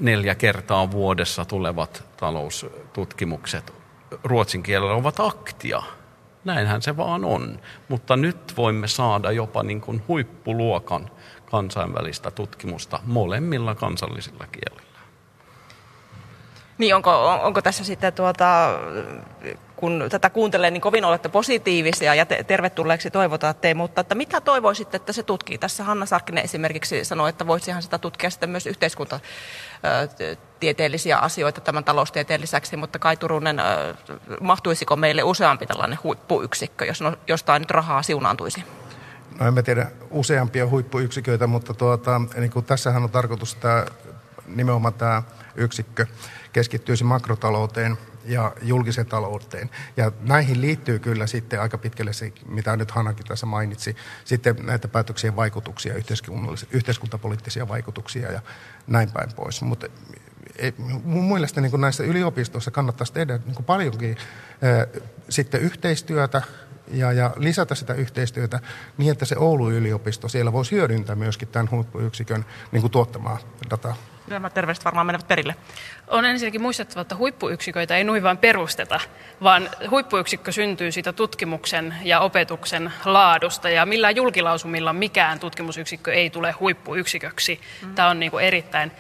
[0.00, 3.72] neljä kertaa vuodessa tulevat taloustutkimukset
[4.24, 5.82] ruotsin kielellä ovat aktia.
[6.44, 7.60] Näinhän se vaan on.
[7.88, 11.10] Mutta nyt voimme saada jopa niin kuin huippuluokan
[11.50, 14.98] kansainvälistä tutkimusta molemmilla kansallisilla kielillä.
[16.78, 18.68] Niin onko, onko tässä sitten tuota,
[19.82, 24.96] kun tätä kuuntelee, niin kovin olette positiivisia ja te, tervetulleeksi toivotatte, mutta että mitä toivoisitte,
[24.96, 25.58] että se tutkii?
[25.58, 32.40] Tässä Hanna Sarkkinen esimerkiksi sanoi, että voisihan sitä tutkia sitten myös yhteiskuntatieteellisiä asioita tämän taloustieteen
[32.40, 33.56] lisäksi, mutta Kai Turunen,
[34.40, 38.64] mahtuisiko meille useampi tällainen huippuyksikkö, jos no, jostain nyt rahaa siunaantuisi?
[39.40, 43.86] No en tiedä useampia huippuyksiköitä, mutta tuota, niin kuin tässähän on tarkoitus tämä,
[44.46, 45.22] nimenomaan tämä
[45.54, 46.06] yksikkö
[46.52, 49.70] keskittyisi makrotalouteen ja julkiseen talouteen.
[49.96, 54.88] Ja näihin liittyy kyllä sitten aika pitkälle se, mitä nyt Hanakin tässä mainitsi, sitten näitä
[54.88, 55.94] päätöksien vaikutuksia,
[56.70, 58.40] yhteiskuntapoliittisia vaikutuksia ja
[58.86, 59.62] näin päin pois.
[59.62, 59.86] Mutta
[61.04, 64.16] mun mielestä niin näissä yliopistoissa kannattaisi tehdä niin paljonkin
[64.64, 66.42] äh, sitten yhteistyötä
[66.92, 68.60] ja, ja lisätä sitä yhteistyötä
[68.98, 73.38] niin, että se Oulun yliopisto siellä voisi hyödyntää myöskin tämän huippuyksikön niin kuin tuottamaa
[73.70, 73.96] dataa.
[74.26, 75.54] Nämä terveiset varmaan menevät perille.
[76.08, 79.00] On ensinnäkin muistettava, että huippuyksiköitä ei noin vain perusteta,
[79.42, 86.52] vaan huippuyksikkö syntyy siitä tutkimuksen ja opetuksen laadusta, ja millään julkilausumilla mikään tutkimusyksikkö ei tule
[86.52, 87.60] huippuyksiköksi.
[87.82, 87.94] Mm.
[87.94, 88.92] Tämä on niin kuin erittäin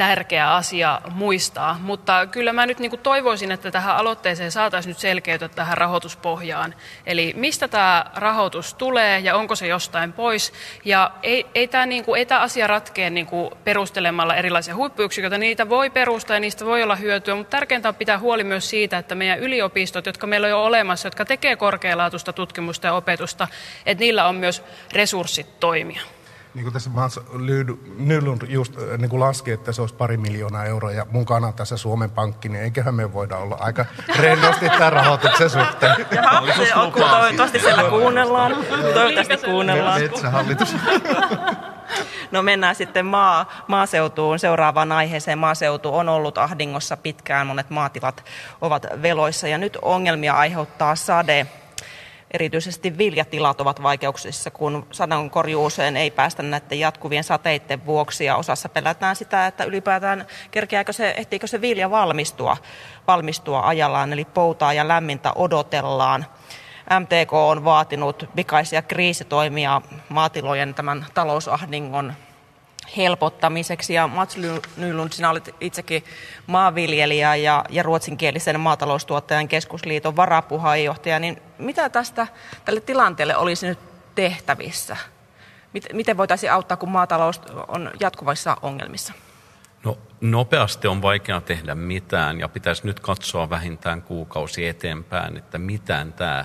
[0.00, 1.78] tärkeä asia muistaa.
[1.80, 6.74] Mutta kyllä mä nyt niin kuin toivoisin, että tähän aloitteeseen saataisiin nyt selkeyttä tähän rahoituspohjaan.
[7.06, 10.52] Eli mistä tämä rahoitus tulee ja onko se jostain pois.
[10.84, 15.38] Ja ei, ei tämä, niin kuin, ei tämä asia ratkea niin kuin perustelemalla erilaisia huippuyksiköitä.
[15.38, 18.98] Niitä voi perustaa ja niistä voi olla hyötyä, mutta tärkeintä on pitää huoli myös siitä,
[18.98, 23.48] että meidän yliopistot, jotka meillä on jo olemassa, jotka tekee korkealaatuista tutkimusta ja opetusta,
[23.86, 26.02] että niillä on myös resurssit toimia.
[26.54, 27.20] Niin kuin tässä Mats
[27.98, 31.76] Nylund just äh, niin kuin laski, että se olisi pari miljoonaa euroa ja mukana tässä
[31.76, 33.86] Suomen Pankki, niin eiköhän me voida olla aika
[34.16, 35.96] rennosti tämän rahoituksen suhteen.
[36.46, 38.56] Ja se on, toivottavasti siellä kuunnellaan.
[38.94, 40.00] Toivottavasti kuunnellaan.
[40.00, 40.76] Metsähallitus.
[42.30, 45.38] No mennään sitten maa, maaseutuun seuraavaan aiheeseen.
[45.38, 48.24] Maaseutu on ollut ahdingossa pitkään, monet maatilat
[48.60, 51.46] ovat veloissa ja nyt ongelmia aiheuttaa sade.
[52.34, 59.16] Erityisesti viljatilat ovat vaikeuksissa, kun sadonkorjuuseen ei päästä näiden jatkuvien sateiden vuoksi ja osassa pelätään
[59.16, 62.56] sitä, että ylipäätään kerkeääkö se, ehtiikö se vilja valmistua,
[63.06, 66.26] valmistua ajallaan, eli poutaa ja lämmintä odotellaan.
[67.00, 72.14] MTK on vaatinut pikaisia kriisitoimia maatilojen tämän talousahdingon
[72.96, 73.94] helpottamiseksi.
[73.94, 74.36] Ja Mats
[74.76, 76.04] Nylund, sinä olet itsekin
[76.46, 82.26] maanviljelijä ja, ja ruotsinkielisen maataloustuottajan keskusliiton varapuheenjohtaja, niin mitä tästä
[82.64, 83.78] tälle tilanteelle olisi nyt
[84.14, 84.96] tehtävissä?
[85.92, 89.12] Miten voitaisiin auttaa, kun maatalous on jatkuvissa ongelmissa?
[89.84, 96.12] No nopeasti on vaikea tehdä mitään ja pitäisi nyt katsoa vähintään kuukausi eteenpäin, että mitään
[96.12, 96.44] tämä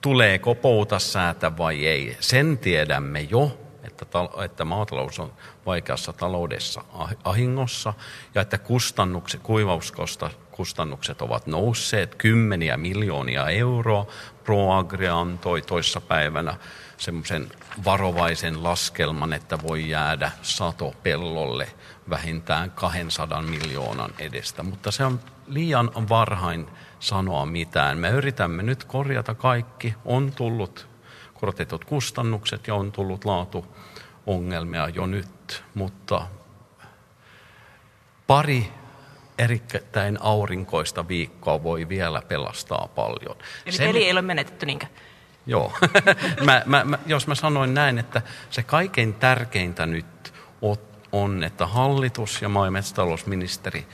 [0.00, 2.16] tuleeko pouta säätä vai ei.
[2.20, 3.59] Sen tiedämme jo,
[4.02, 5.32] että, että maatalous on
[5.66, 6.84] vaikeassa taloudessa
[7.24, 7.94] ahingossa
[8.34, 10.30] ja että kustannukset, kuivauskosta
[10.60, 14.06] kustannukset ovat nousseet kymmeniä miljoonia euroa.
[14.44, 16.56] ProAgri antoi toissapäivänä
[16.96, 17.48] semmoisen
[17.84, 21.68] varovaisen laskelman, että voi jäädä sato pellolle
[22.10, 26.66] vähintään 200 miljoonan edestä, mutta se on liian varhain
[26.98, 27.98] sanoa mitään.
[27.98, 29.94] Me yritämme nyt korjata kaikki.
[30.04, 30.88] On tullut
[31.34, 33.24] korotetut kustannukset ja on tullut
[34.30, 36.26] laatuongelmia jo nyt, mutta
[38.26, 38.72] pari
[39.38, 43.36] erittäin aurinkoista viikkoa voi vielä pelastaa paljon.
[43.66, 43.86] Eli Sen...
[43.86, 44.92] peli ei ole menetetty niinkään?
[45.46, 45.72] Joo.
[46.46, 50.32] mä, mä, mä, jos mä sanoin näin, että se kaikkein tärkeintä nyt
[51.12, 53.86] on, että hallitus ja maa- ja metsätalousministeri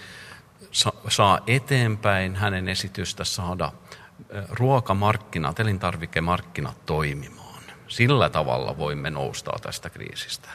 [1.09, 3.73] saa eteenpäin hänen esitystä saada
[4.51, 7.46] ruokamarkkinat, elintarvikemarkkinat toimimaan.
[7.89, 10.49] Sillä tavalla voimme nousta tästä kriisistä.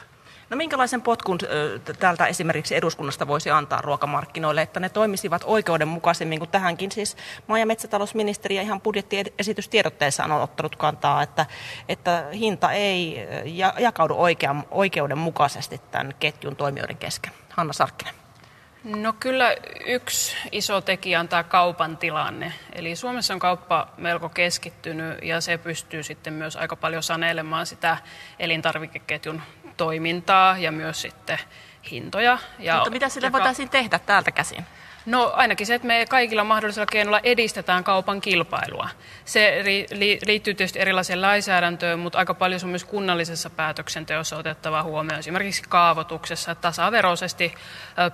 [0.50, 1.38] No minkälaisen potkun
[1.98, 6.92] täältä esimerkiksi eduskunnasta voisi antaa ruokamarkkinoille, että ne toimisivat oikeudenmukaisemmin kuin tähänkin?
[6.92, 7.16] Siis
[7.46, 11.46] maa- ja metsätalousministeri ihan budjettiesitystiedotteessa on ottanut kantaa, että,
[11.88, 13.28] että hinta ei
[13.78, 14.16] jakaudu
[14.70, 17.32] oikeudenmukaisesti tämän ketjun toimijoiden kesken.
[17.50, 18.21] Hanna Sarkkinen.
[18.84, 19.56] No kyllä
[19.86, 22.52] yksi iso tekijä on tämä kaupan tilanne.
[22.72, 27.96] Eli Suomessa on kauppa melko keskittynyt ja se pystyy sitten myös aika paljon sanelemaan sitä
[28.38, 29.42] elintarvikeketjun
[29.76, 31.38] toimintaa ja myös sitten
[31.90, 32.38] hintoja.
[32.58, 34.66] Ja Mutta mitä sille voitaisiin tehdä täältä käsin?
[35.06, 38.88] No ainakin se, että me kaikilla mahdollisilla keinoilla edistetään kaupan kilpailua.
[39.24, 39.64] Se
[40.26, 45.18] liittyy tietysti erilaiseen lainsäädäntöön, mutta aika paljon se on myös kunnallisessa päätöksenteossa otettava huomioon.
[45.18, 47.54] Esimerkiksi kaavoituksessa että tasaveroisesti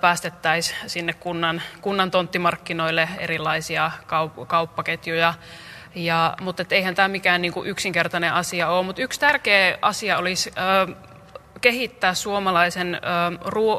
[0.01, 3.91] päästettäisiin sinne kunnan, kunnan tonttimarkkinoille erilaisia
[4.47, 5.33] kauppaketjuja
[5.95, 8.85] Ja, mutta et eihän tämä mikään niin kuin yksinkertainen asia ole.
[8.85, 10.93] Mutta yksi tärkeä asia olisi ö,
[11.61, 13.01] kehittää suomalaisen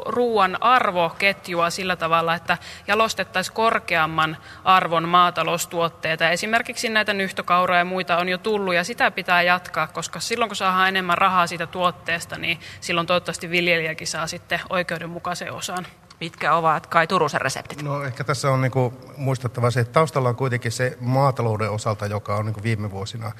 [0.05, 2.57] ruoan arvoketjua sillä tavalla, että
[2.87, 6.29] jalostettaisiin korkeamman arvon maataloustuotteita.
[6.29, 10.55] Esimerkiksi näitä nyhtökauroja ja muita on jo tullut ja sitä pitää jatkaa, koska silloin kun
[10.55, 15.87] saadaan enemmän rahaa siitä tuotteesta, niin silloin toivottavasti viljelijäkin saa sitten oikeudenmukaisen osan.
[16.21, 17.83] Mitkä ovat Kai Turusen reseptit?
[17.83, 18.71] No ehkä tässä on niin
[19.17, 23.31] muistettava se, että taustalla on kuitenkin se maatalouden osalta, joka on niin viime vuosina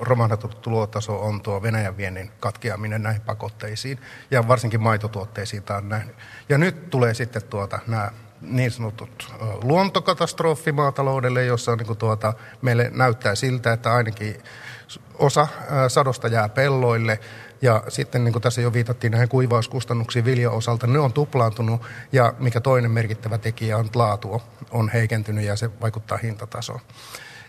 [0.00, 3.98] romahdettu tulotaso on tuo Venäjän viennin katkeaminen näihin pakotteisiin
[4.30, 6.16] ja varsinkin maitotuotteisiin tämä on nähnyt.
[6.48, 8.10] Ja nyt tulee sitten tuota, nämä
[8.40, 12.32] niin sanotut luontokatastrofi maataloudelle, jossa niin tuota,
[12.62, 14.42] meille näyttää siltä, että ainakin
[15.14, 15.48] osa
[15.88, 17.20] sadosta jää pelloille
[17.62, 21.82] ja sitten niin kuin tässä jo viitattiin näihin kuivauskustannuksiin viljan osalta, ne on tuplaantunut
[22.12, 26.80] ja mikä toinen merkittävä tekijä on, laatu on heikentynyt ja se vaikuttaa hintatasoon.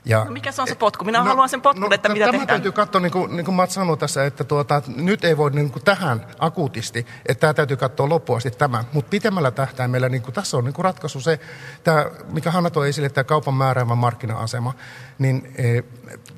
[0.05, 1.05] Ja, no mikä se on se potku?
[1.05, 2.47] Minä no, haluan sen potkun, no, että mitä tämä tehdään.
[2.47, 5.71] täytyy katsoa, niin kuin, niin kuin Matt sanoi tässä, että tuota, nyt ei voi niin
[5.71, 8.85] kuin tähän akuutisti, että tämä täytyy katsoa loppuun asti tämän.
[8.93, 11.39] Mutta pitemmällä tähtäimellä niin kuin, tässä on niin kuin ratkaisu se,
[11.83, 14.73] tämä, mikä Hanna toi esille, tämä kaupan määräävä markkina-asema,
[15.19, 15.81] niin e,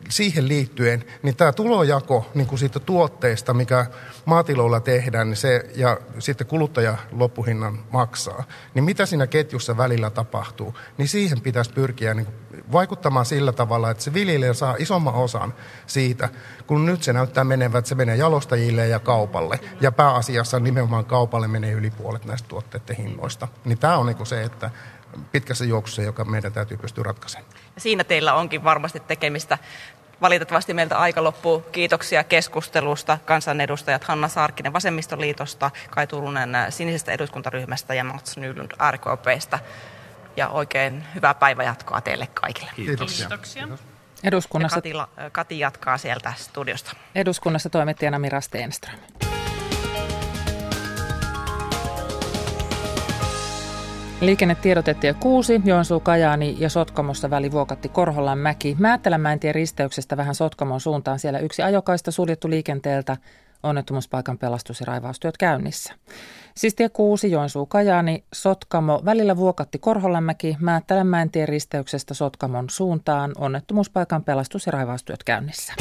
[0.09, 3.85] siihen liittyen, niin tämä tulojako niin kuin siitä tuotteesta, mikä
[4.25, 8.43] maatiloilla tehdään, niin se, ja sitten kuluttaja loppuhinnan maksaa,
[8.73, 12.35] niin mitä siinä ketjussa välillä tapahtuu, niin siihen pitäisi pyrkiä niin kuin
[12.71, 15.53] vaikuttamaan sillä tavalla, että se viljelijä saa isomman osan
[15.87, 16.29] siitä,
[16.67, 19.59] kun nyt se näyttää menevän, että se menee jalostajille ja kaupalle.
[19.81, 23.47] Ja pääasiassa nimenomaan kaupalle menee yli puolet näistä tuotteiden hinnoista.
[23.65, 24.69] Niin tämä on niin se, että
[25.31, 27.53] pitkässä juoksussa, joka meidän täytyy pystyä ratkaisemaan.
[27.77, 29.57] Siinä teillä onkin varmasti tekemistä.
[30.21, 31.59] Valitettavasti meiltä aika loppuu.
[31.59, 39.59] Kiitoksia keskustelusta kansanedustajat Hanna Sarkkinen Vasemmistoliitosta, Kai Turunen Sinisestä eduskuntaryhmästä ja Mats Nylund RKPstä
[40.37, 42.71] ja oikein hyvää päivänjatkoa teille kaikille.
[42.75, 43.27] Kiitoksia.
[43.27, 43.67] Kiitoksia.
[44.23, 44.93] Eduskunnassa, Kati,
[45.31, 46.91] Kati jatkaa sieltä studiosta.
[47.15, 48.99] eduskunnassa toimittajana Mira Stenström.
[54.21, 58.75] Liikennetiedotetie 6, Joensuu, Kajaani ja Sotkamossa väli Vuokatti Korholan mäki.
[58.79, 63.17] Määttelämäentien risteyksestä vähän Sotkamon suuntaan siellä yksi ajokaista suljettu liikenteeltä.
[63.63, 65.93] Onnettomuuspaikan pelastus- ja raivaustyöt käynnissä.
[66.57, 73.31] Siis tie 6, Joensuu, Kajaani, Sotkamo, välillä Vuokatti Korholanmäki, Määttälänmäentien risteyksestä Sotkamon suuntaan.
[73.37, 75.73] Onnettomuuspaikan pelastus- ja raivaustyöt käynnissä.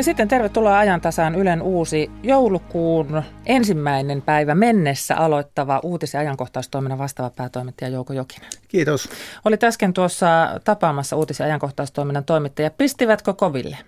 [0.00, 7.30] Ja sitten tervetuloa ajantasaan Ylen uusi joulukuun ensimmäinen päivä mennessä aloittava uutis- ja ajankohtaistoiminnan vastaava
[7.30, 8.50] päätoimittaja Jouko Jokinen.
[8.68, 9.08] Kiitos.
[9.44, 12.70] Oli äsken tuossa tapaamassa uutis- ja ajankohtaistoiminnan toimittaja.
[12.70, 13.78] Pistivätkö koville?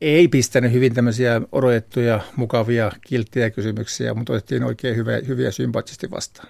[0.00, 6.48] Ei pistänyt hyvin tämmöisiä odotettuja, mukavia, kilttejä kysymyksiä, mutta otettiin oikein hyviä, hyviä sympaattisesti vastaan.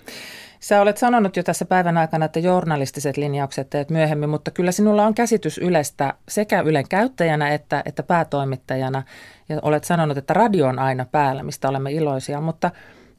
[0.61, 5.07] Sä olet sanonut jo tässä päivän aikana, että journalistiset linjaukset teet myöhemmin, mutta kyllä sinulla
[5.07, 9.03] on käsitys Ylestä sekä Ylen käyttäjänä että, että päätoimittajana.
[9.49, 12.41] Ja olet sanonut, että radio on aina päällä, mistä olemme iloisia.
[12.41, 12.71] Mutta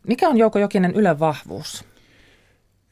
[0.07, 1.85] mikä on Jouko Jokinen Ylen vahvuus?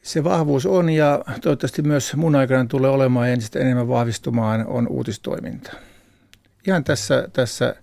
[0.01, 5.71] Se vahvuus on ja toivottavasti myös mun aikana tulee olemaan entistä enemmän vahvistumaan on uutistoiminta.
[6.67, 7.75] Ihan tässä, tässä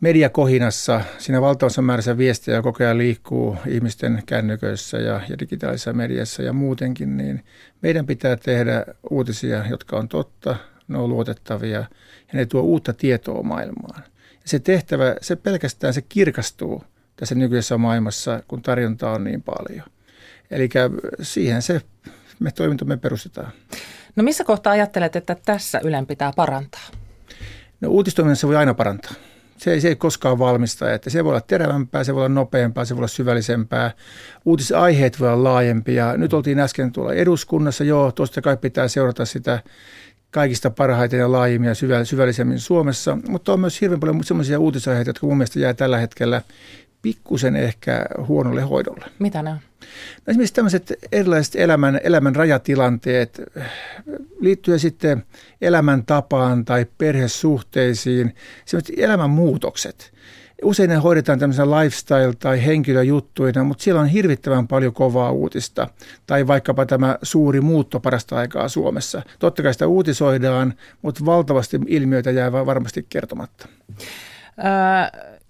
[0.00, 6.52] mediakohinassa, siinä valtavassa määrässä viestejä koko ajan liikkuu ihmisten kännyköissä ja, ja digitaalisessa mediassa ja
[6.52, 7.44] muutenkin, niin
[7.82, 10.56] meidän pitää tehdä uutisia, jotka on totta,
[10.88, 11.86] ne on luotettavia ja
[12.32, 14.02] ne tuo uutta tietoa maailmaan.
[14.32, 16.84] Ja se tehtävä, se pelkästään se kirkastuu
[17.16, 19.86] tässä nykyisessä maailmassa, kun tarjontaa on niin paljon.
[20.50, 20.68] Eli
[21.22, 21.80] siihen se
[22.40, 23.52] me toimintamme perustetaan.
[24.16, 26.86] No missä kohtaa ajattelet, että tässä Ylen pitää parantaa?
[27.80, 29.27] No uutistoiminnassa voi aina parantaa
[29.58, 32.84] se ei, se ei koskaan valmista, että se voi olla terävämpää, se voi olla nopeampaa,
[32.84, 33.90] se voi olla syvällisempää.
[34.44, 36.16] Uutisaiheet voi olla laajempia.
[36.16, 39.62] Nyt oltiin äsken tuolla eduskunnassa, joo, tuosta kai pitää seurata sitä
[40.30, 45.26] kaikista parhaiten ja laajimmin ja syvällisemmin Suomessa, mutta on myös hirveän paljon sellaisia uutisaiheita, jotka
[45.26, 46.42] mun mielestä jää tällä hetkellä
[47.02, 49.04] pikkusen ehkä huonolle hoidolle.
[49.18, 49.67] Mitä on?
[50.26, 53.42] No esimerkiksi tämmöiset erilaiset elämän, elämän rajatilanteet
[54.40, 55.24] liittyen sitten
[55.60, 60.12] elämäntapaan tai perhesuhteisiin, sellaiset elämänmuutokset.
[60.62, 65.88] Usein ne hoidetaan tämmöisenä lifestyle- tai henkilöjuttuina, mutta siellä on hirvittävän paljon kovaa uutista.
[66.26, 69.22] Tai vaikkapa tämä suuri muutto parasta aikaa Suomessa.
[69.38, 73.68] Totta kai sitä uutisoidaan, mutta valtavasti ilmiöitä jää varmasti kertomatta.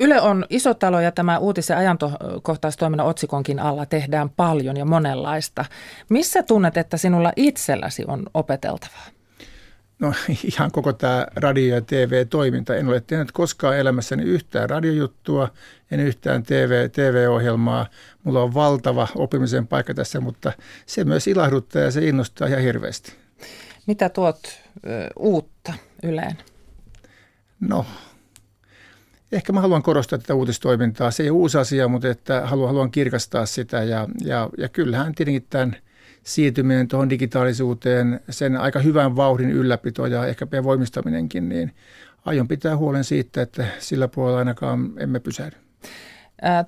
[0.01, 5.65] Yle on iso talo ja tämä uutis- ja ajankohtaistoiminnan otsikonkin alla tehdään paljon ja monenlaista.
[6.09, 9.07] Missä tunnet, että sinulla itselläsi on opeteltavaa?
[9.99, 10.13] no
[10.53, 12.77] ihan koko tämä radio- ja TV-toiminta.
[12.77, 15.49] En ole tehnyt koskaan elämässäni yhtään radiojuttua,
[15.91, 17.87] en yhtään TV, TV-ohjelmaa.
[18.25, 20.53] Mulla on valtava oppimisen paikka tässä, mutta
[20.87, 23.13] se myös ilahduttaa ja se innostaa ihan hirveästi.
[23.87, 24.41] Mitä tuot
[24.87, 25.73] ö, uutta
[26.03, 26.39] Yleen?
[27.61, 27.87] No,
[29.33, 31.11] ehkä mä haluan korostaa tätä uutistoimintaa.
[31.11, 35.15] Se ei ole uusi asia, mutta että haluan, haluan kirkastaa sitä ja, ja, ja kyllähän
[35.15, 35.77] tietenkin tämän–
[36.29, 41.73] siirtyminen tuohon digitaalisuuteen, sen aika hyvän vauhdin ylläpito ja ehkä voimistaminenkin, niin
[42.25, 45.57] aion pitää huolen siitä, että sillä puolella ainakaan emme pysähdy.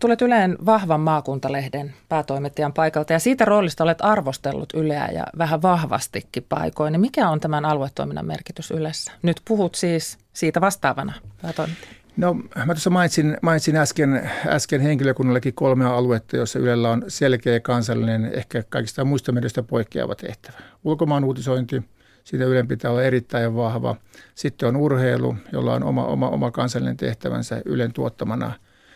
[0.00, 6.46] Tulet Yleen vahvan maakuntalehden päätoimittajan paikalta ja siitä roolista olet arvostellut Yleä ja vähän vahvastikin
[6.48, 7.00] paikoin.
[7.00, 9.12] Mikä on tämän aluetoiminnan merkitys Ylessä?
[9.22, 11.99] Nyt puhut siis siitä vastaavana päätoimittajana.
[12.16, 18.30] No mä tuossa mainitsin, mainitsin äsken, äsken henkilökunnallekin kolme aluetta, joissa Ylellä on selkeä kansallinen,
[18.34, 20.58] ehkä kaikista muista medioista poikkeava tehtävä.
[20.84, 21.82] Ulkomaan uutisointi,
[22.24, 23.96] siitä Ylen pitää olla erittäin vahva.
[24.34, 28.52] Sitten on urheilu, jolla on oma, oma, oma kansallinen tehtävänsä Ylen tuottamana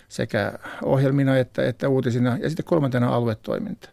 [0.09, 0.53] sekä
[0.83, 2.39] ohjelmina että, että uutisina.
[2.43, 3.89] Ja sitten kolmantena aluetoiminta.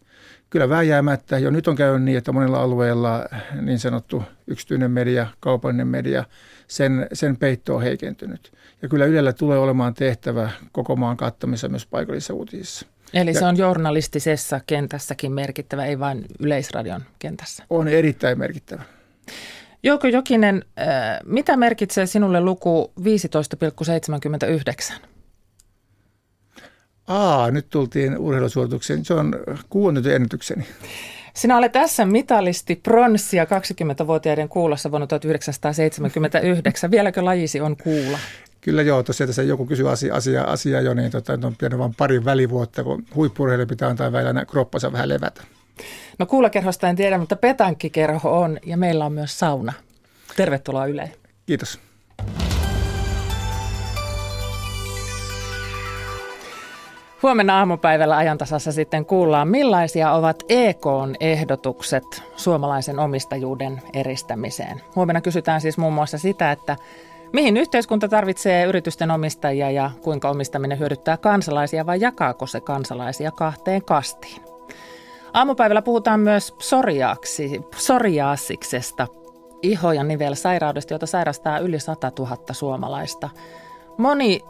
[0.51, 3.25] Kyllä vääjäämättä jo nyt on käynyt niin, että monilla alueilla
[3.61, 6.23] niin sanottu yksityinen media, kaupallinen media,
[6.67, 8.51] sen, sen peitto on heikentynyt.
[8.81, 12.85] Ja kyllä Ylellä tulee olemaan tehtävä koko maan kattamissa myös paikallisissa uutisissa.
[13.13, 17.63] Eli se on journalistisessa kentässäkin merkittävä, ei vain yleisradion kentässä.
[17.69, 18.83] On erittäin merkittävä.
[19.83, 20.87] Jouko Jokinen, äh,
[21.25, 24.95] mitä merkitsee sinulle luku 15,79?
[27.07, 29.05] Aa, nyt tultiin urheilusuoritukseen.
[29.05, 29.35] Se on
[29.69, 30.65] kuunnettu ennätykseni.
[31.33, 36.91] Sinä olet tässä mitalisti pronssia 20-vuotiaiden kuulossa vuonna 1979.
[36.91, 38.19] Vieläkö lajisi on kuula?
[38.61, 41.95] Kyllä joo, tosiaan tässä joku kysyy asia, asia, asia jo, niin tota, on pieni vain
[41.95, 45.43] pari välivuotta, kun huippurheille pitää antaa välillä kroppansa vähän levätä.
[46.19, 49.73] No kuulakerhosta en tiedä, mutta petankikerho on ja meillä on myös sauna.
[50.35, 51.11] Tervetuloa Yle.
[51.45, 51.79] Kiitos.
[57.23, 64.81] Huomenna aamupäivällä ajantasassa sitten kuullaan, millaisia ovat EKn ehdotukset suomalaisen omistajuuden eristämiseen.
[64.95, 66.75] Huomenna kysytään siis muun muassa sitä, että
[67.33, 73.85] mihin yhteiskunta tarvitsee yritysten omistajia ja kuinka omistaminen hyödyttää kansalaisia vai jakaako se kansalaisia kahteen
[73.85, 74.41] kastiin.
[75.33, 79.07] Aamupäivällä puhutaan myös psoriaaksi, psoriaasiksesta,
[79.61, 83.29] iho- ja nivelsairaudesta, jota sairastaa yli 100 000 suomalaista.
[83.97, 84.41] Moni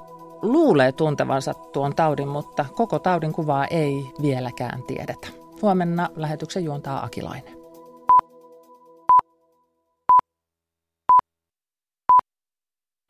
[0.42, 5.28] luulee tuntevansa tuon taudin, mutta koko taudin kuvaa ei vieläkään tiedetä.
[5.62, 7.61] Huomenna lähetyksen juontaa Akilainen.